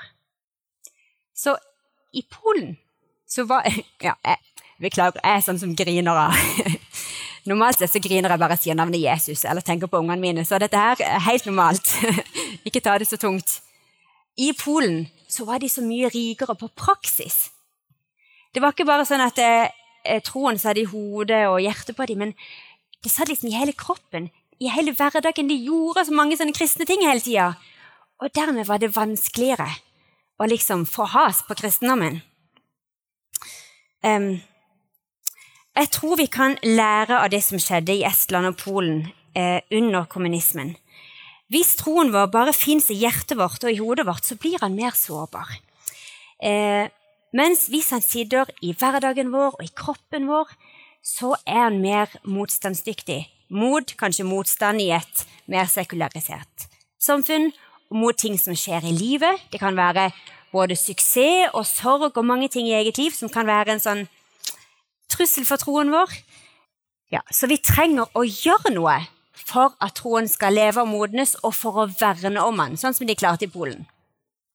Så 1.34 1.56
i 2.14 2.22
Polen 2.30 2.78
så 3.28 3.48
var 3.50 3.66
Ja, 4.06 4.14
jeg 4.26 4.38
beklager, 4.82 5.22
jeg 5.24 5.42
er 5.42 5.46
sånn 5.46 5.62
som 5.62 5.76
griner 5.78 6.28
av 6.28 6.38
Normalt 7.50 7.82
så 7.82 8.00
griner 8.02 8.30
jeg 8.30 8.42
bare 8.42 8.56
og 8.56 8.62
sier 8.62 8.78
navnet 8.78 9.02
Jesus 9.02 9.46
eller 9.50 9.66
tenker 9.66 9.90
på 9.90 10.02
ungene 10.02 10.22
mine. 10.22 10.46
Så 10.46 10.60
dette 10.62 10.78
her 10.78 11.02
er 11.02 11.24
helt 11.26 11.48
normalt. 11.50 11.90
Ikke 12.68 12.84
ta 12.84 12.98
det 13.02 13.10
så 13.10 13.18
tungt. 13.18 13.60
I 14.38 14.52
Polen 14.58 15.08
så 15.32 15.46
var 15.48 15.60
de 15.60 15.70
så 15.70 15.82
mye 15.84 16.12
rikere 16.14 16.56
på 16.56 16.70
praksis. 16.78 17.50
Det 18.54 18.62
var 18.62 18.74
ikke 18.76 18.88
bare 18.88 19.06
sånn 19.08 19.24
at 19.24 19.38
eh, 19.40 19.72
eh 20.04 20.22
troen 20.24 20.58
satt 20.60 20.80
i 20.80 20.88
hodet 20.88 21.46
og 21.48 21.62
hjertet 21.64 21.96
på 21.96 22.08
dem, 22.10 22.20
men 22.20 22.34
det 23.04 23.12
satt 23.12 23.32
liksom 23.32 23.48
i 23.50 23.56
hele 23.56 23.74
kroppen, 23.74 24.28
i 24.60 24.68
hele 24.72 24.92
hverdagen. 24.96 25.48
De 25.48 25.56
gjorde 25.56 26.06
så 26.08 26.16
mange 26.16 26.36
sånne 26.38 26.56
kristne 26.56 26.88
ting 26.88 27.04
hele 27.06 27.24
tida. 27.24 27.54
Og 28.22 28.34
dermed 28.36 28.68
var 28.68 28.82
det 28.82 28.92
vanskeligere 28.96 29.70
å 30.38 30.48
liksom 30.50 30.86
få 30.90 31.08
has 31.14 31.42
på 31.48 31.58
kristendommen. 31.58 32.22
Um, 34.04 34.42
jeg 35.78 35.92
tror 35.96 36.18
vi 36.20 36.28
kan 36.32 36.58
lære 36.64 37.22
av 37.22 37.30
det 37.32 37.42
som 37.46 37.60
skjedde 37.62 37.96
i 37.96 38.06
Estland 38.08 38.52
og 38.52 38.58
Polen 38.60 39.06
eh, 39.38 39.62
under 39.72 40.08
kommunismen. 40.12 40.76
Hvis 41.52 41.76
troen 41.80 42.14
vår 42.14 42.32
bare 42.32 42.56
fins 42.56 42.90
i 42.92 43.00
hjertet 43.02 43.38
vårt 43.40 43.64
og 43.64 43.72
i 43.72 43.80
hodet 43.80 44.08
vårt, 44.08 44.28
så 44.28 44.38
blir 44.40 44.60
han 44.64 44.76
mer 44.76 44.96
sårbar. 44.96 45.52
Eh, 46.44 46.88
mens 47.36 47.68
hvis 47.72 47.92
han 47.96 48.04
sitter 48.04 48.52
i 48.64 48.74
hverdagen 48.76 49.32
vår 49.32 49.56
og 49.58 49.64
i 49.64 49.72
kroppen 49.76 50.28
vår, 50.32 50.52
så 51.04 51.36
er 51.48 51.66
han 51.70 51.82
mer 51.84 52.12
motstandsdyktig 52.28 53.24
mot 53.52 53.96
kanskje 54.00 54.28
motstand 54.28 54.84
i 54.84 54.92
et 54.96 55.26
mer 55.52 55.68
sekularisert 55.68 56.72
samfunn, 57.02 57.50
og 57.92 57.98
mot 58.00 58.18
ting 58.18 58.38
som 58.40 58.56
skjer 58.56 58.86
i 58.88 58.94
livet. 58.96 59.42
Det 59.52 59.60
kan 59.60 59.76
være 59.76 60.12
både 60.54 60.78
suksess 60.80 61.52
og 61.58 61.66
sorg 61.68 62.18
og 62.18 62.28
mange 62.28 62.48
ting 62.52 62.70
i 62.70 62.78
eget 62.78 63.00
liv 63.00 63.16
som 63.16 63.32
kan 63.32 63.48
være 63.48 63.76
en 63.76 63.84
sånn 63.84 64.06
trussel 65.22 65.46
for 65.46 65.62
troen 65.62 65.94
vår. 65.94 66.14
Ja, 67.14 67.22
så 67.30 67.50
vi 67.52 67.60
trenger 67.62 68.10
å 68.18 68.24
gjøre 68.26 68.74
noe 68.74 68.98
for 69.38 69.76
at 69.84 69.98
troen 70.00 70.30
skal 70.32 70.56
leve 70.56 70.82
og 70.82 70.90
modnes, 70.90 71.36
og 71.46 71.54
for 71.54 71.84
å 71.84 71.90
verne 72.00 72.42
om 72.42 72.58
den, 72.62 72.78
sånn 72.80 72.96
som 72.96 73.08
de 73.10 73.18
klarte 73.18 73.46
i 73.46 73.52
Polen. 73.52 73.84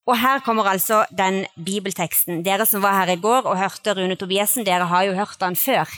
Og 0.06 0.14
her 0.22 0.40
kommer 0.46 0.68
altså 0.70 1.02
den 1.10 1.44
bibelteksten. 1.58 2.44
Dere 2.46 2.66
som 2.66 2.82
var 2.82 2.94
her 3.00 3.10
i 3.16 3.18
går 3.20 3.48
og 3.48 3.58
hørte 3.58 3.96
Rune 3.96 4.16
Tobiassen, 4.16 4.64
dere 4.64 4.86
har 4.86 5.06
jo 5.08 5.16
hørt 5.18 5.38
den 5.42 5.58
før. 5.58 5.90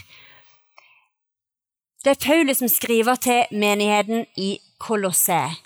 Det 2.03 2.15
er 2.15 2.23
Paulus 2.23 2.61
som 2.61 2.71
skriver 2.71 3.19
til 3.21 3.45
menigheten 3.51 4.25
i 4.39 4.55
Kolosset. 4.81 5.61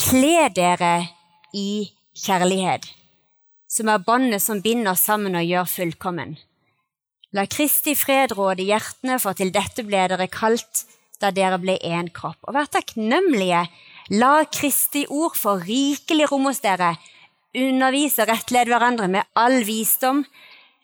Kle 0.00 0.50
dere 0.56 1.06
i 1.54 1.86
kjærlighet, 2.18 2.90
som 3.70 3.88
er 3.92 4.02
båndet 4.02 4.42
som 4.42 4.60
binder 4.64 4.98
sammen 4.98 5.38
og 5.38 5.46
gjør 5.46 5.70
fullkommen. 5.70 6.36
La 7.34 7.46
Kristi 7.50 7.96
fred 7.98 8.36
råde 8.38 8.62
hjertene, 8.62 9.18
for 9.18 9.34
til 9.34 9.50
dette 9.54 9.82
ble 9.86 10.04
dere 10.12 10.28
kalt 10.30 10.84
da 11.20 11.32
dere 11.34 11.58
ble 11.58 11.76
én 11.82 12.10
kropp. 12.14 12.38
Og 12.46 12.54
vær 12.54 12.68
takknemlige. 12.70 13.64
La 14.14 14.44
Kristi 14.52 15.06
ord 15.10 15.34
få 15.38 15.56
rikelig 15.64 16.28
rom 16.30 16.46
hos 16.50 16.62
dere. 16.62 16.94
Undervis 17.56 18.18
og 18.22 18.30
rettled 18.30 18.70
hverandre 18.70 19.08
med 19.10 19.26
all 19.34 19.64
visdom. 19.66 20.22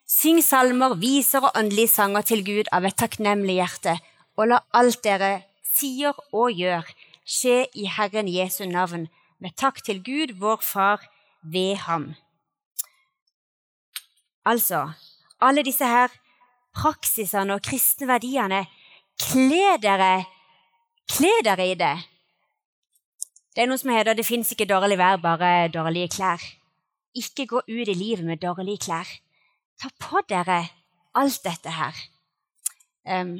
Syng 0.08 0.42
salmer, 0.44 0.96
viser 0.98 1.44
og 1.44 1.54
åndelige 1.56 1.92
sanger 1.94 2.26
til 2.26 2.42
Gud 2.44 2.70
av 2.72 2.88
et 2.88 2.98
takknemlig 2.98 3.60
hjerte. 3.60 3.96
Og 4.36 4.50
la 4.50 4.62
alt 4.74 5.02
dere 5.04 5.44
sier 5.72 6.16
og 6.32 6.52
gjør, 6.56 6.88
skje 7.24 7.66
i 7.78 7.86
Herren 7.88 8.28
Jesu 8.28 8.64
navn, 8.68 9.06
med 9.38 9.54
takk 9.56 9.80
til 9.84 10.02
Gud, 10.04 10.34
vår 10.40 10.60
Far, 10.64 11.06
ved 11.42 11.76
ham. 11.86 12.12
Altså, 14.46 14.90
alle 15.40 15.64
disse 15.66 15.86
her 15.86 16.10
praksisene 16.76 17.56
og 17.56 17.64
kristne 17.64 18.08
verdiene. 18.10 18.64
Kle 19.20 19.76
dere, 19.82 20.24
kle 21.10 21.32
dere 21.44 21.68
i 21.68 21.76
det. 21.78 21.94
Det 23.52 23.64
er 23.64 23.68
noe 23.68 23.78
som 23.78 23.92
heter 23.92 24.14
'det 24.14 24.24
fins 24.24 24.52
ikke 24.52 24.68
dårlig 24.68 24.98
vær, 24.98 25.16
bare 25.16 25.68
dårlige 25.68 26.08
klær'. 26.08 26.44
Ikke 27.14 27.46
gå 27.46 27.58
ut 27.58 27.88
i 27.88 27.94
livet 27.94 28.24
med 28.24 28.40
dårlige 28.40 28.78
klær. 28.78 29.08
Ta 29.80 29.88
på 30.00 30.22
dere 30.28 30.68
alt 31.14 31.44
dette 31.44 31.70
her. 31.70 31.92
Um, 33.04 33.38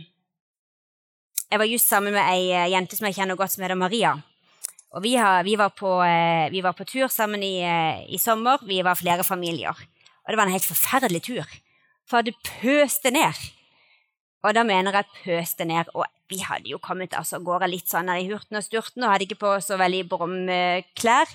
jeg 1.51 1.59
var 1.59 1.69
just 1.69 1.89
sammen 1.89 2.12
med 2.12 2.25
ei 2.33 2.51
eh, 2.51 2.71
jente 2.73 2.97
som 2.97 3.07
jeg 3.07 3.15
kjenner 3.15 3.37
godt, 3.37 3.53
som 3.53 3.62
heter 3.62 3.79
Maria. 3.79 4.15
Og 4.93 5.03
vi, 5.03 5.15
har, 5.15 5.43
vi, 5.45 5.57
var, 5.57 5.69
på, 5.69 5.89
uh, 6.01 6.51
vi 6.53 6.61
var, 6.61 6.73
på, 6.73 6.85
tur 6.85 7.09
sammen 7.09 7.43
i, 7.43 7.62
uh, 7.65 8.03
i 8.12 8.19
sommer. 8.19 8.59
Vi 8.67 8.83
var 8.85 8.95
flere 8.95 9.25
familier. 9.25 9.73
Og 10.25 10.29
det 10.29 10.37
var 10.37 10.47
en 10.47 10.53
helt 10.53 10.69
forferdelig 10.69 11.23
tur, 11.23 11.47
for 12.12 12.26
det 12.26 12.37
pøste 12.45 13.12
ned. 13.14 13.38
Og 14.42 14.57
da 14.57 14.64
mener 14.66 14.97
jeg 14.99 15.11
pøste 15.23 15.64
ned. 15.69 15.90
Og 15.97 16.04
vi 16.31 16.40
hadde 16.42 16.71
jo 16.73 16.81
kommet 16.83 17.14
altså 17.16 17.38
av 17.38 17.47
gårde 17.47 17.71
litt 17.71 17.90
sånn 17.90 18.11
her 18.11 18.21
i 18.23 18.28
hurten 18.31 18.59
og 18.59 18.64
sturten 18.66 19.04
og 19.04 19.14
hadde 19.14 19.28
ikke 19.28 19.40
på 19.45 19.52
så 19.64 19.78
veldig 19.81 20.02
brumklær. 20.11 21.31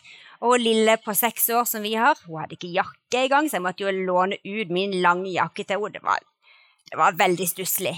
Og 0.46 0.60
lille 0.62 0.98
på 1.02 1.16
seks 1.18 1.48
år 1.56 1.66
som 1.70 1.86
vi 1.86 1.96
har, 1.98 2.20
hun 2.28 2.44
hadde 2.44 2.58
ikke 2.58 2.74
jakke 2.76 3.24
engang, 3.24 3.48
så 3.50 3.58
jeg 3.58 3.66
måtte 3.66 3.86
jo 3.86 3.94
låne 3.96 4.38
ut 4.44 4.74
min 4.74 4.94
lange 5.02 5.32
jakke 5.34 5.66
til 5.66 5.82
henne. 5.82 5.96
Det 5.98 6.04
var, 6.06 6.22
det 6.92 7.00
var 7.00 7.18
veldig 7.18 7.48
stusslig. 7.50 7.96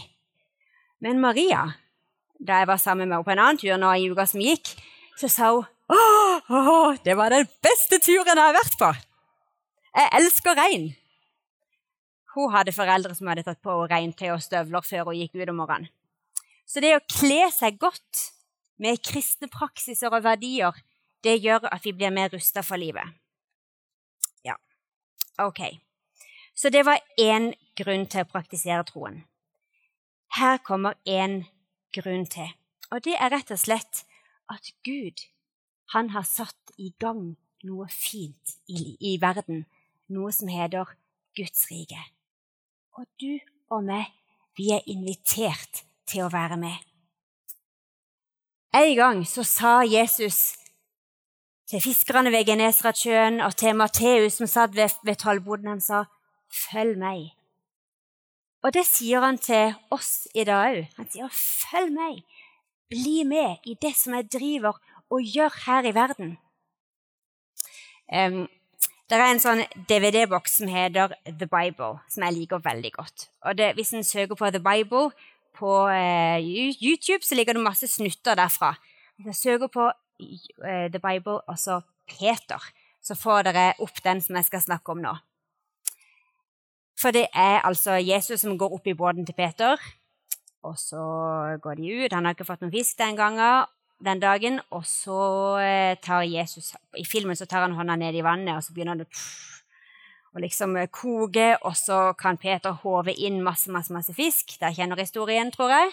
Men 1.04 1.20
Maria, 1.24 1.66
da 2.40 2.62
jeg 2.62 2.70
var 2.70 2.80
sammen 2.80 3.10
med 3.10 3.18
henne 3.18 3.28
på 3.28 3.36
en 3.36 3.44
annen 3.44 3.60
tur 3.60 3.76
nå 3.82 3.92
i 3.92 4.08
uka 4.12 4.28
som 4.30 4.44
gikk, 4.44 4.72
så 5.20 5.28
sa 5.32 5.52
hun 5.52 5.68
åh, 5.90 6.96
det 7.04 7.18
var 7.18 7.34
den 7.34 7.50
beste 7.66 8.00
turen 8.04 8.30
jeg 8.30 8.40
har 8.46 8.56
vært 8.56 8.80
på. 8.80 8.94
Jeg 9.98 10.12
elsker 10.22 10.56
regn. 10.60 10.90
Hun 12.40 12.54
hadde 12.54 12.72
foreldre 12.72 13.16
som 13.18 13.28
hadde 13.28 13.44
tatt 13.44 13.60
på 13.64 13.74
regntøy 13.92 14.30
og 14.32 14.44
støvler 14.44 14.86
før 14.86 15.10
hun 15.10 15.18
gikk 15.20 15.34
ut 15.42 15.50
om 15.52 15.58
morgenen. 15.60 15.90
Så 16.70 16.80
det 16.80 16.94
å 16.96 17.06
kle 17.10 17.50
seg 17.52 17.80
godt 17.82 18.30
med 18.80 19.02
kristne 19.04 19.50
praksiser 19.52 20.14
og 20.14 20.24
verdier, 20.24 20.76
det 21.26 21.40
gjør 21.44 21.66
at 21.68 21.84
vi 21.84 21.92
blir 21.98 22.14
mer 22.16 22.30
rusta 22.32 22.64
for 22.64 22.80
livet. 22.80 23.04
Ja, 24.46 24.56
ok. 25.42 25.66
Så 26.56 26.72
det 26.72 26.86
var 26.88 27.02
én 27.20 27.52
grunn 27.76 28.06
til 28.08 28.24
å 28.24 28.30
praktisere 28.30 28.86
troen. 28.88 29.24
Her 30.38 30.62
kommer 30.64 30.96
én 31.10 31.42
grunn 31.96 32.28
til, 32.30 32.54
og 32.94 33.04
det 33.04 33.18
er 33.18 33.34
rett 33.34 33.52
og 33.52 33.60
slett 33.60 34.06
at 34.48 34.72
Gud, 34.86 35.26
han 35.92 36.14
har 36.14 36.24
satt 36.30 36.78
i 36.78 36.94
gang 37.02 37.34
noe 37.66 37.90
fint 37.92 38.56
i, 38.70 38.96
i 39.02 39.18
verden, 39.20 39.66
noe 40.08 40.32
som 40.32 40.54
heter 40.54 40.96
Guds 41.36 41.66
rike. 41.74 42.00
Og 42.98 43.06
du 43.22 43.40
og 43.70 43.84
meg, 43.86 44.10
vi 44.58 44.72
er 44.76 44.86
invitert 44.90 45.84
til 46.10 46.26
å 46.26 46.32
være 46.34 46.58
med. 46.60 46.78
En 48.76 48.96
gang 48.98 49.22
så 49.26 49.44
sa 49.48 49.80
Jesus 49.86 50.60
til 51.70 51.82
fiskerne 51.82 52.32
ved 52.34 52.46
Genesaretsjøen 52.50 53.42
og 53.46 53.56
til 53.58 53.78
Matteus 53.78 54.40
som 54.40 54.50
satt 54.50 54.76
ved, 54.78 54.94
ved 55.06 55.16
tollboden, 55.22 55.68
han 55.68 55.82
sa, 55.82 56.06
'Følg 56.50 56.98
meg'. 56.98 57.36
Og 58.64 58.74
det 58.74 58.86
sier 58.86 59.22
han 59.22 59.38
til 59.38 59.76
oss 59.92 60.28
i 60.36 60.44
dag 60.44 60.78
òg. 60.78 60.88
Han 60.98 61.10
sier, 61.10 61.30
'Følg 61.30 61.94
meg'. 61.94 62.24
Bli 62.90 63.24
med 63.24 63.58
i 63.66 63.78
det 63.82 63.96
som 63.96 64.14
jeg 64.14 64.32
driver 64.32 64.74
og 65.10 65.22
gjør 65.22 65.54
her 65.66 65.84
i 65.86 65.96
verden. 65.96 66.38
Um, 68.14 68.50
det 69.10 69.18
er 69.18 69.32
en 69.32 69.42
sånn 69.42 69.64
DVD-boks 69.90 70.60
som 70.60 70.70
heter 70.70 71.16
The 71.26 71.48
Bible, 71.50 71.96
som 72.14 72.26
jeg 72.28 72.36
liker 72.36 72.62
veldig 72.62 72.92
godt. 72.94 73.30
Og 73.50 73.58
det, 73.58 73.74
Hvis 73.76 73.94
en 73.98 74.06
søker 74.06 74.38
på 74.38 74.52
The 74.54 74.62
Bible 74.62 75.10
på 75.58 75.72
eh, 75.90 76.38
YouTube, 76.78 77.26
så 77.26 77.36
ligger 77.36 77.58
det 77.58 77.64
masse 77.66 77.88
snutter 77.90 78.38
derfra. 78.38 78.76
Hvis 79.18 79.32
jeg 79.32 79.40
søker 79.58 79.72
på 79.74 79.88
eh, 79.90 80.92
The 80.94 81.02
Bible 81.02 81.42
og 81.42 81.58
så 81.58 81.82
Peter, 82.10 82.62
så 83.02 83.16
får 83.16 83.50
dere 83.50 83.74
opp 83.82 84.04
den 84.04 84.22
som 84.22 84.38
jeg 84.38 84.46
skal 84.46 84.62
snakke 84.62 84.94
om 84.94 85.02
nå. 85.02 85.16
For 87.00 87.16
det 87.16 87.30
er 87.34 87.64
altså 87.64 87.98
Jesus 87.98 88.44
som 88.44 88.58
går 88.60 88.76
opp 88.76 88.88
i 88.88 88.94
båten 88.94 89.26
til 89.26 89.34
Peter, 89.34 89.80
og 90.64 90.76
så 90.78 91.02
går 91.64 91.80
de 91.80 91.94
ut. 92.04 92.14
Han 92.14 92.26
har 92.28 92.36
ikke 92.36 92.48
fått 92.48 92.62
noen 92.62 92.74
fisk 92.76 92.98
den 93.00 93.16
gangen, 93.16 93.66
den 94.00 94.20
dagen, 94.20 94.60
og 94.72 94.86
så 94.88 95.20
eh, 95.60 95.98
tar 96.02 96.24
Jesus 96.24 96.74
I 96.98 97.06
filmen 97.06 97.36
så 97.36 97.46
tar 97.46 97.66
han 97.66 97.76
hånda 97.76 97.96
ned 98.00 98.16
i 98.16 98.24
vannet, 98.24 98.56
og 98.56 98.64
så 98.64 98.74
begynner 98.74 98.96
han 98.96 99.06
å 100.34 100.44
liksom 100.44 100.78
eh, 100.80 100.90
koke, 100.94 101.52
og 101.68 101.76
så 101.78 102.00
kan 102.20 102.40
Peter 102.40 102.78
håve 102.84 103.14
inn 103.14 103.42
masse, 103.44 103.72
masse, 103.72 103.94
masse 103.94 104.16
fisk. 104.16 104.56
Der 104.62 104.76
kjenner 104.76 105.00
historien, 105.00 105.52
tror 105.52 105.74
jeg. 105.76 105.92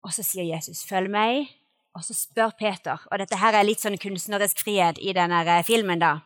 Og 0.00 0.14
så 0.16 0.24
sier 0.24 0.48
Jesus, 0.48 0.84
'Følg 0.84 1.10
meg', 1.12 1.50
og 1.94 2.04
så 2.04 2.14
spør 2.14 2.50
Peter 2.58 3.06
Og 3.10 3.18
dette 3.18 3.36
her 3.36 3.52
er 3.52 3.66
litt 3.66 3.80
sånn 3.82 3.98
kunstnerisk 3.98 4.62
frihet 4.62 4.98
i 4.98 5.12
denne 5.12 5.44
eh, 5.44 5.64
filmen, 5.64 5.98
da. 5.98 6.20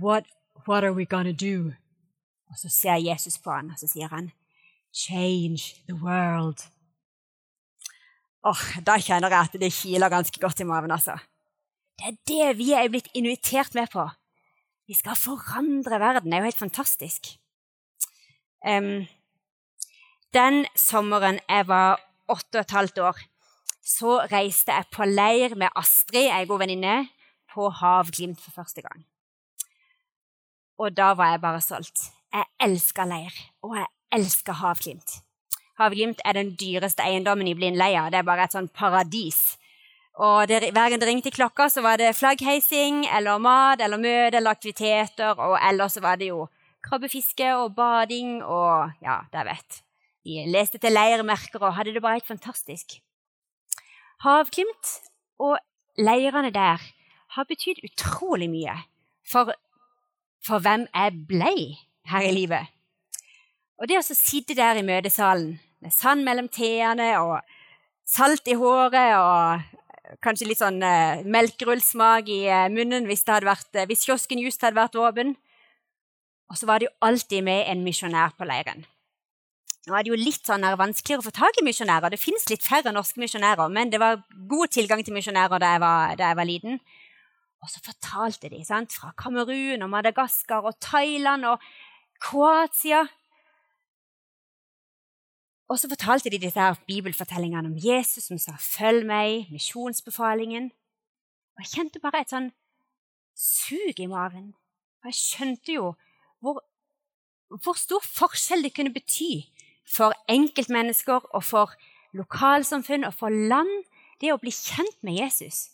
What, 0.00 0.24
what 0.66 0.84
are 0.84 0.92
we 0.92 1.04
gonna 1.04 1.32
do? 1.32 1.72
Og 2.50 2.58
så 2.58 2.68
ser 2.68 2.96
Jesus 2.96 3.38
på 3.38 3.50
han, 3.50 3.70
og 3.70 3.78
så 3.78 3.88
sier 3.88 4.08
han, 4.08 4.30
'Change 4.92 5.82
the 5.86 5.94
world'. 5.94 6.70
Åh, 8.44 8.62
Da 8.86 8.96
kjenner 8.96 9.28
jeg 9.28 9.48
at 9.50 9.60
det 9.60 9.72
kiler 9.72 10.08
ganske 10.08 10.40
godt 10.40 10.60
i 10.60 10.64
maven. 10.64 10.90
altså. 10.90 11.18
Det 11.98 12.06
er 12.08 12.16
det 12.26 12.58
vi 12.58 12.72
er 12.72 12.88
blitt 12.88 13.10
invitert 13.14 13.74
med 13.74 13.90
på. 13.92 14.08
Vi 14.88 14.94
skal 14.94 15.16
forandre 15.16 16.00
verden. 16.00 16.30
Det 16.30 16.38
er 16.38 16.40
jo 16.40 16.50
helt 16.50 16.58
fantastisk. 16.58 17.26
Um, 18.66 19.06
den 20.32 20.66
sommeren 20.76 21.40
jeg 21.48 21.66
var 21.68 22.00
åtte 22.28 22.58
og 22.58 22.60
et 22.60 22.70
halvt 22.70 22.98
år, 22.98 23.20
så 23.84 24.20
reiste 24.30 24.72
jeg 24.72 24.88
på 24.92 25.04
leir 25.04 25.56
med 25.58 25.72
Astrid, 25.76 26.30
ei 26.30 26.46
god 26.46 26.60
venninne, 26.62 27.08
på 27.50 27.68
Havglimt 27.70 28.40
for 28.40 28.50
første 28.50 28.82
gang. 28.82 29.04
Og 30.78 30.96
da 30.96 31.12
var 31.18 31.32
jeg 31.32 31.40
bare 31.40 31.60
solgt. 31.60 32.10
Jeg 32.32 32.46
elska 32.60 33.04
leir, 33.04 33.34
og 33.62 33.76
jeg 33.76 33.86
elska 34.12 34.52
Havglimt. 34.52 35.20
Havglimt 35.80 36.20
er 36.28 36.36
den 36.36 36.52
dyreste 36.60 37.00
eiendommen 37.06 37.48
i 37.48 37.54
Blindleia. 37.56 38.04
Det 38.12 38.20
er 38.20 38.26
bare 38.28 38.44
et 38.44 38.52
sånn 38.52 38.68
paradis. 38.68 39.56
Og 40.20 40.48
det, 40.50 40.72
Hver 40.74 40.90
gang 40.92 41.00
det 41.00 41.06
ringte 41.08 41.30
i 41.30 41.32
klokka, 41.32 41.70
så 41.72 41.80
var 41.80 41.96
det 41.96 42.12
flaggheising 42.18 43.06
eller 43.08 43.40
mat 43.40 43.80
eller 43.80 44.00
møte 44.00 44.36
eller 44.36 44.52
aktiviteter. 44.52 45.38
Og 45.40 45.56
ellers 45.56 45.96
var 46.04 46.20
det 46.20 46.28
jo 46.34 46.48
krabbefiske 46.84 47.54
og 47.56 47.72
bading 47.78 48.42
og 48.44 48.92
ja, 49.04 49.22
dere 49.32 49.54
vet. 49.54 49.80
De 50.28 50.44
leste 50.52 50.80
til 50.80 50.92
leirmerker 50.92 51.62
og 51.64 51.78
hadde 51.78 51.94
det 51.96 52.02
bare 52.04 52.18
helt 52.18 52.28
fantastisk. 52.28 52.98
Havglimt 54.20 54.92
og 55.40 55.56
leirene 55.96 56.52
der 56.52 56.84
har 57.36 57.48
betydd 57.48 57.80
utrolig 57.86 58.50
mye 58.52 58.76
for, 59.24 59.54
for 60.44 60.60
hvem 60.60 60.84
jeg 60.92 61.24
blei 61.30 61.56
her 62.12 62.28
i 62.28 62.36
livet. 62.36 62.68
Og 63.80 63.88
det 63.88 63.96
å 63.96 64.04
sitte 64.04 64.52
der 64.52 64.76
i 64.76 64.84
møtesalen 64.84 65.56
med 65.80 65.94
sand 65.94 66.24
mellom 66.26 66.48
tærne 66.52 67.12
og 67.22 67.40
salt 68.08 68.48
i 68.50 68.56
håret 68.58 69.16
og 69.16 70.18
kanskje 70.24 70.48
litt 70.48 70.60
sånn 70.60 70.80
uh, 70.82 71.22
melkerullsmak 71.22 72.30
i 72.32 72.40
uh, 72.50 72.66
munnen 72.72 73.06
hvis, 73.08 73.22
vært, 73.26 73.70
uh, 73.76 73.86
hvis, 73.86 74.06
kiosken 74.06 74.42
just 74.42 74.62
hadde 74.64 74.78
vært 74.78 74.98
åpen. 74.98 75.36
Og 76.50 76.58
så 76.58 76.66
var 76.66 76.80
det 76.80 76.88
jo 76.88 76.96
alltid 77.06 77.46
med 77.46 77.68
en 77.70 77.84
misjonær 77.86 78.34
på 78.34 78.48
leiren. 78.48 78.82
Nå 79.86 79.94
er 79.96 80.04
det 80.04 80.10
jo 80.10 80.18
litt 80.18 80.44
sånn 80.44 80.66
vanskeligere 80.76 81.22
å 81.22 81.28
få 81.28 81.32
tak 81.32 81.60
i 81.60 81.64
misjonærer. 81.64 82.12
Det 82.12 82.20
finnes 82.20 82.48
litt 82.50 82.66
færre 82.66 82.92
norske 82.92 83.22
misjonærer, 83.22 83.70
men 83.72 83.92
det 83.92 84.00
var 84.02 84.18
god 84.50 84.74
tilgang 84.74 85.00
til 85.06 85.14
misjonærer 85.16 85.62
da 85.62 85.70
jeg 85.76 85.82
var, 85.84 86.18
da 86.18 86.32
jeg 86.32 86.38
var 86.40 86.48
liten. 86.48 86.82
Og 87.60 87.70
så 87.70 87.80
fortalte 87.84 88.50
de 88.52 88.60
sant, 88.66 88.92
fra 88.92 89.14
Kamerun 89.16 89.86
og 89.86 89.92
Madagaskar 89.92 90.66
og 90.68 90.76
Thailand 90.84 91.48
og 91.48 91.64
Kroatia 92.20 93.06
og 95.70 95.78
så 95.78 95.88
fortalte 95.88 96.30
de 96.30 96.38
disse 96.42 96.58
her 96.58 96.74
bibelfortellingene 96.86 97.68
om 97.68 97.76
Jesus 97.78 98.24
som 98.24 98.38
sa 98.38 98.52
'følg 98.52 99.06
meg', 99.06 99.52
misjonsbefalingen. 99.52 100.72
Og 101.56 101.58
Jeg 101.58 101.66
kjente 101.66 102.00
bare 102.00 102.20
et 102.20 102.30
sånn 102.30 102.52
sug 103.36 104.00
i 104.00 104.06
maven. 104.06 104.54
Og 105.00 105.04
jeg 105.04 105.14
skjønte 105.14 105.72
jo 105.72 105.94
hvor, 106.40 106.64
hvor 107.62 107.76
stor 107.78 108.00
forskjell 108.02 108.62
det 108.62 108.74
kunne 108.74 108.92
bety 108.92 109.46
for 109.86 110.12
enkeltmennesker 110.28 111.34
og 111.34 111.44
for 111.44 111.74
lokalsamfunn 112.12 113.04
og 113.04 113.14
for 113.14 113.28
land, 113.28 113.84
det 114.20 114.32
å 114.32 114.38
bli 114.38 114.50
kjent 114.50 115.02
med 115.02 115.20
Jesus. 115.20 115.70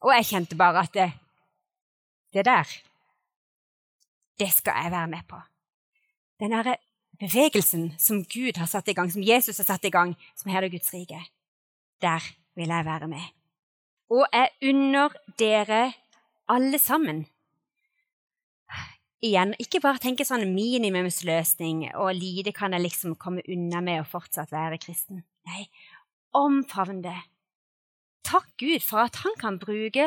Og 0.00 0.14
jeg 0.14 0.24
kjente 0.24 0.56
bare 0.56 0.78
at 0.78 0.94
det, 0.94 1.12
det 2.32 2.44
der, 2.44 2.66
det 4.38 4.52
skal 4.52 4.74
jeg 4.82 4.92
være 4.92 5.08
med 5.08 5.26
på. 5.28 5.40
Den 6.40 6.50
derre 6.50 6.76
bevegelsen 7.20 7.92
som 7.98 8.22
Gud 8.24 8.58
har 8.58 8.68
satt 8.70 8.88
i 8.88 8.94
gang, 8.96 9.10
som 9.12 9.22
Jesus 9.22 9.58
har 9.58 9.68
satt 9.68 9.84
i 9.84 9.92
gang, 9.94 10.14
som 10.36 10.52
heter 10.52 10.70
Guds 10.72 10.92
rike. 10.94 11.20
Der 12.02 12.22
vil 12.56 12.70
jeg 12.70 12.84
være 12.84 13.08
med. 13.08 13.24
Og 14.10 14.26
jeg 14.32 14.70
unner 14.70 15.16
dere 15.38 15.92
alle 16.48 16.78
sammen 16.78 17.26
Igjen, 19.18 19.50
ikke 19.58 19.80
bare 19.82 19.98
tenke 19.98 20.22
sånn 20.22 20.44
minimumsløsning 20.54 21.88
og 21.98 22.12
lite 22.14 22.52
kan 22.54 22.70
jeg 22.76 22.84
liksom 22.84 23.16
komme 23.18 23.42
unna 23.50 23.80
med 23.82 24.04
å 24.04 24.06
fortsatt 24.06 24.52
være 24.54 24.78
kristen. 24.78 25.24
Nei, 25.50 25.64
omfavn 26.38 27.00
det. 27.02 27.16
Takk 28.22 28.46
Gud 28.62 28.84
for 28.86 29.08
at 29.08 29.18
han 29.24 29.34
kan 29.40 29.58
bruke 29.58 30.06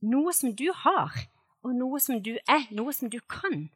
noe 0.00 0.32
som 0.32 0.54
du 0.56 0.70
har, 0.72 1.12
og 1.60 1.76
noe 1.76 2.00
som 2.00 2.22
du 2.24 2.38
er, 2.48 2.64
noe 2.72 2.94
som 2.96 3.12
du 3.12 3.18
kan. 3.28 3.66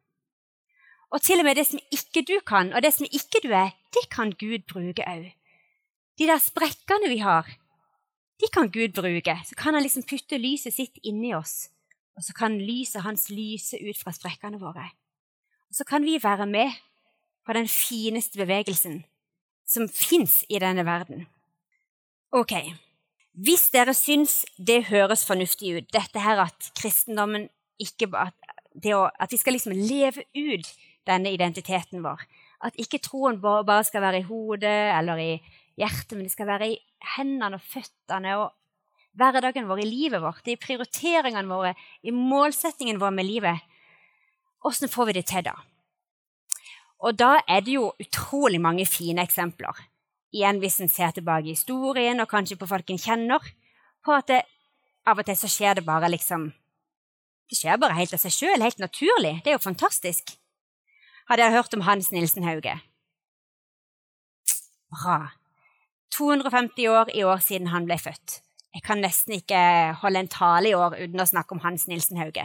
Og 1.15 1.23
til 1.23 1.39
og 1.39 1.47
med 1.47 1.55
det 1.55 1.67
som 1.69 1.79
ikke 1.95 2.25
du 2.27 2.35
kan, 2.47 2.73
og 2.75 2.83
det 2.83 2.91
som 2.95 3.07
ikke 3.07 3.43
du 3.45 3.53
er, 3.55 3.71
det 3.95 4.09
kan 4.11 4.33
Gud 4.35 4.67
bruke 4.67 5.05
òg. 5.07 5.29
De 6.19 6.27
der 6.27 6.43
sprekkene 6.43 7.11
vi 7.11 7.21
har, 7.23 7.47
de 8.43 8.51
kan 8.53 8.71
Gud 8.71 8.95
bruke. 8.97 9.37
Så 9.47 9.55
kan 9.55 9.75
han 9.75 9.83
liksom 9.83 10.03
putte 10.03 10.39
lyset 10.39 10.75
sitt 10.75 10.99
inni 11.03 11.35
oss 11.35 11.71
Og 12.17 12.23
så 12.23 12.33
kan 12.33 12.61
lyset 12.63 13.03
hans 13.03 13.27
lyse 13.31 13.75
ut 13.75 13.99
fra 13.99 14.13
sprekkene 14.15 14.61
våre. 14.61 14.85
Og 15.67 15.75
så 15.75 15.85
kan 15.85 16.05
vi 16.07 16.21
være 16.23 16.47
med 16.47 16.71
på 17.47 17.53
den 17.53 17.67
fineste 17.69 18.39
bevegelsen 18.39 19.05
som 19.67 19.89
fins 19.89 20.45
i 20.49 20.61
denne 20.63 20.85
verden. 20.87 21.27
Ok, 22.31 22.53
hvis 23.33 23.67
dere 23.75 23.95
syns 23.95 24.45
det 24.59 24.85
høres 24.93 25.27
fornuftig 25.27 25.75
ut, 25.77 25.91
dette 25.91 26.23
her 26.23 26.45
at 26.45 26.71
kristendommen 26.79 27.49
ikke 27.83 28.07
at, 28.15 28.35
at 29.19 29.33
vi 29.33 29.37
skal 29.37 29.57
liksom 29.59 29.75
leve 29.75 30.23
ut 30.39 30.71
denne 31.09 31.33
identiteten 31.35 32.03
vår, 32.05 32.23
at 32.65 32.79
ikke 32.81 33.03
troen 33.05 33.41
bare 33.43 33.83
skal 33.85 34.05
være 34.05 34.23
i 34.23 34.29
hodet 34.29 34.79
eller 34.95 35.21
i 35.21 35.31
hjertet, 35.77 36.17
men 36.17 36.27
det 36.27 36.35
skal 36.35 36.49
være 36.49 36.71
i 36.73 36.79
hendene 37.17 37.59
og 37.59 37.67
føttene 37.67 38.37
og 38.41 38.53
hverdagen 39.19 39.69
vår, 39.69 39.85
i 39.85 39.89
livet 39.91 40.23
vårt, 40.23 40.47
i 40.49 40.59
prioriteringene 40.59 41.51
våre, 41.51 41.75
i 42.03 42.15
målsettingen 42.15 42.99
vår 43.03 43.15
med 43.15 43.29
livet. 43.29 43.71
Åssen 44.65 44.91
får 44.91 45.11
vi 45.11 45.17
det 45.19 45.27
til, 45.31 45.45
da? 45.47 45.55
Og 47.05 47.17
da 47.19 47.37
er 47.45 47.61
det 47.65 47.77
jo 47.77 47.91
utrolig 48.01 48.61
mange 48.63 48.87
fine 48.89 49.23
eksempler. 49.27 49.77
Igjen 50.35 50.59
hvis 50.63 50.81
en 50.83 50.91
ser 50.91 51.13
tilbake 51.15 51.51
i 51.51 51.55
historien, 51.55 52.21
og 52.21 52.31
kanskje 52.31 52.59
på 52.59 52.69
folk 52.71 52.91
en 52.91 53.01
kjenner, 53.01 53.45
på 54.05 54.15
at 54.17 54.31
det, 54.31 54.43
av 55.07 55.21
og 55.21 55.27
til 55.29 55.37
så 55.37 55.51
skjer 55.53 55.79
det 55.79 55.87
bare 55.87 56.11
liksom 56.13 56.53
Det 57.45 57.59
skjer 57.59 57.77
bare 57.77 57.93
helt 57.99 58.15
av 58.17 58.23
seg 58.23 58.33
sjøl, 58.33 58.63
helt 58.65 58.79
naturlig. 58.81 59.35
Det 59.45 59.53
er 59.53 59.59
jo 59.59 59.63
fantastisk. 59.63 60.33
Har 61.25 61.41
dere 61.41 61.55
hørt 61.57 61.73
om 61.75 61.81
Hans 61.87 62.11
Nilsen 62.13 62.45
Hauge? 62.45 62.75
Bra. 64.93 65.31
250 66.13 66.89
år 66.89 67.13
i 67.17 67.25
år 67.25 67.41
siden 67.41 67.71
han 67.73 67.87
ble 67.89 67.97
født. 67.99 68.43
Jeg 68.75 68.85
kan 68.85 69.01
nesten 69.01 69.39
ikke 69.39 69.61
holde 70.03 70.21
en 70.21 70.29
tale 70.29 70.69
i 70.69 70.77
år 70.77 70.99
uten 70.99 71.23
å 71.23 71.29
snakke 71.31 71.57
om 71.57 71.63
Hans 71.65 71.87
Nilsen 71.89 72.21
Hauge. 72.21 72.45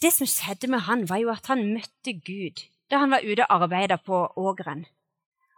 Det 0.00 0.12
som 0.14 0.28
skjedde 0.28 0.70
med 0.70 0.84
han, 0.86 1.02
var 1.10 1.18
jo 1.18 1.32
at 1.32 1.50
han 1.50 1.66
møtte 1.74 2.14
Gud 2.14 2.62
da 2.90 2.98
han 3.02 3.12
var 3.14 3.26
ute 3.26 3.44
og 3.46 3.62
arbeidet 3.66 4.00
på 4.06 4.20
ågeren. 4.38 4.86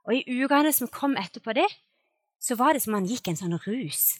Og 0.04 0.16
i 0.18 0.42
ukene 0.42 0.72
som 0.72 0.90
kom 0.92 1.14
etterpå 1.16 1.54
det, 1.56 1.68
så 2.40 2.56
var 2.60 2.74
det 2.74 2.82
som 2.84 2.96
han 2.96 3.06
gikk 3.08 3.28
en 3.30 3.38
sånn 3.38 3.56
rus. 3.64 4.18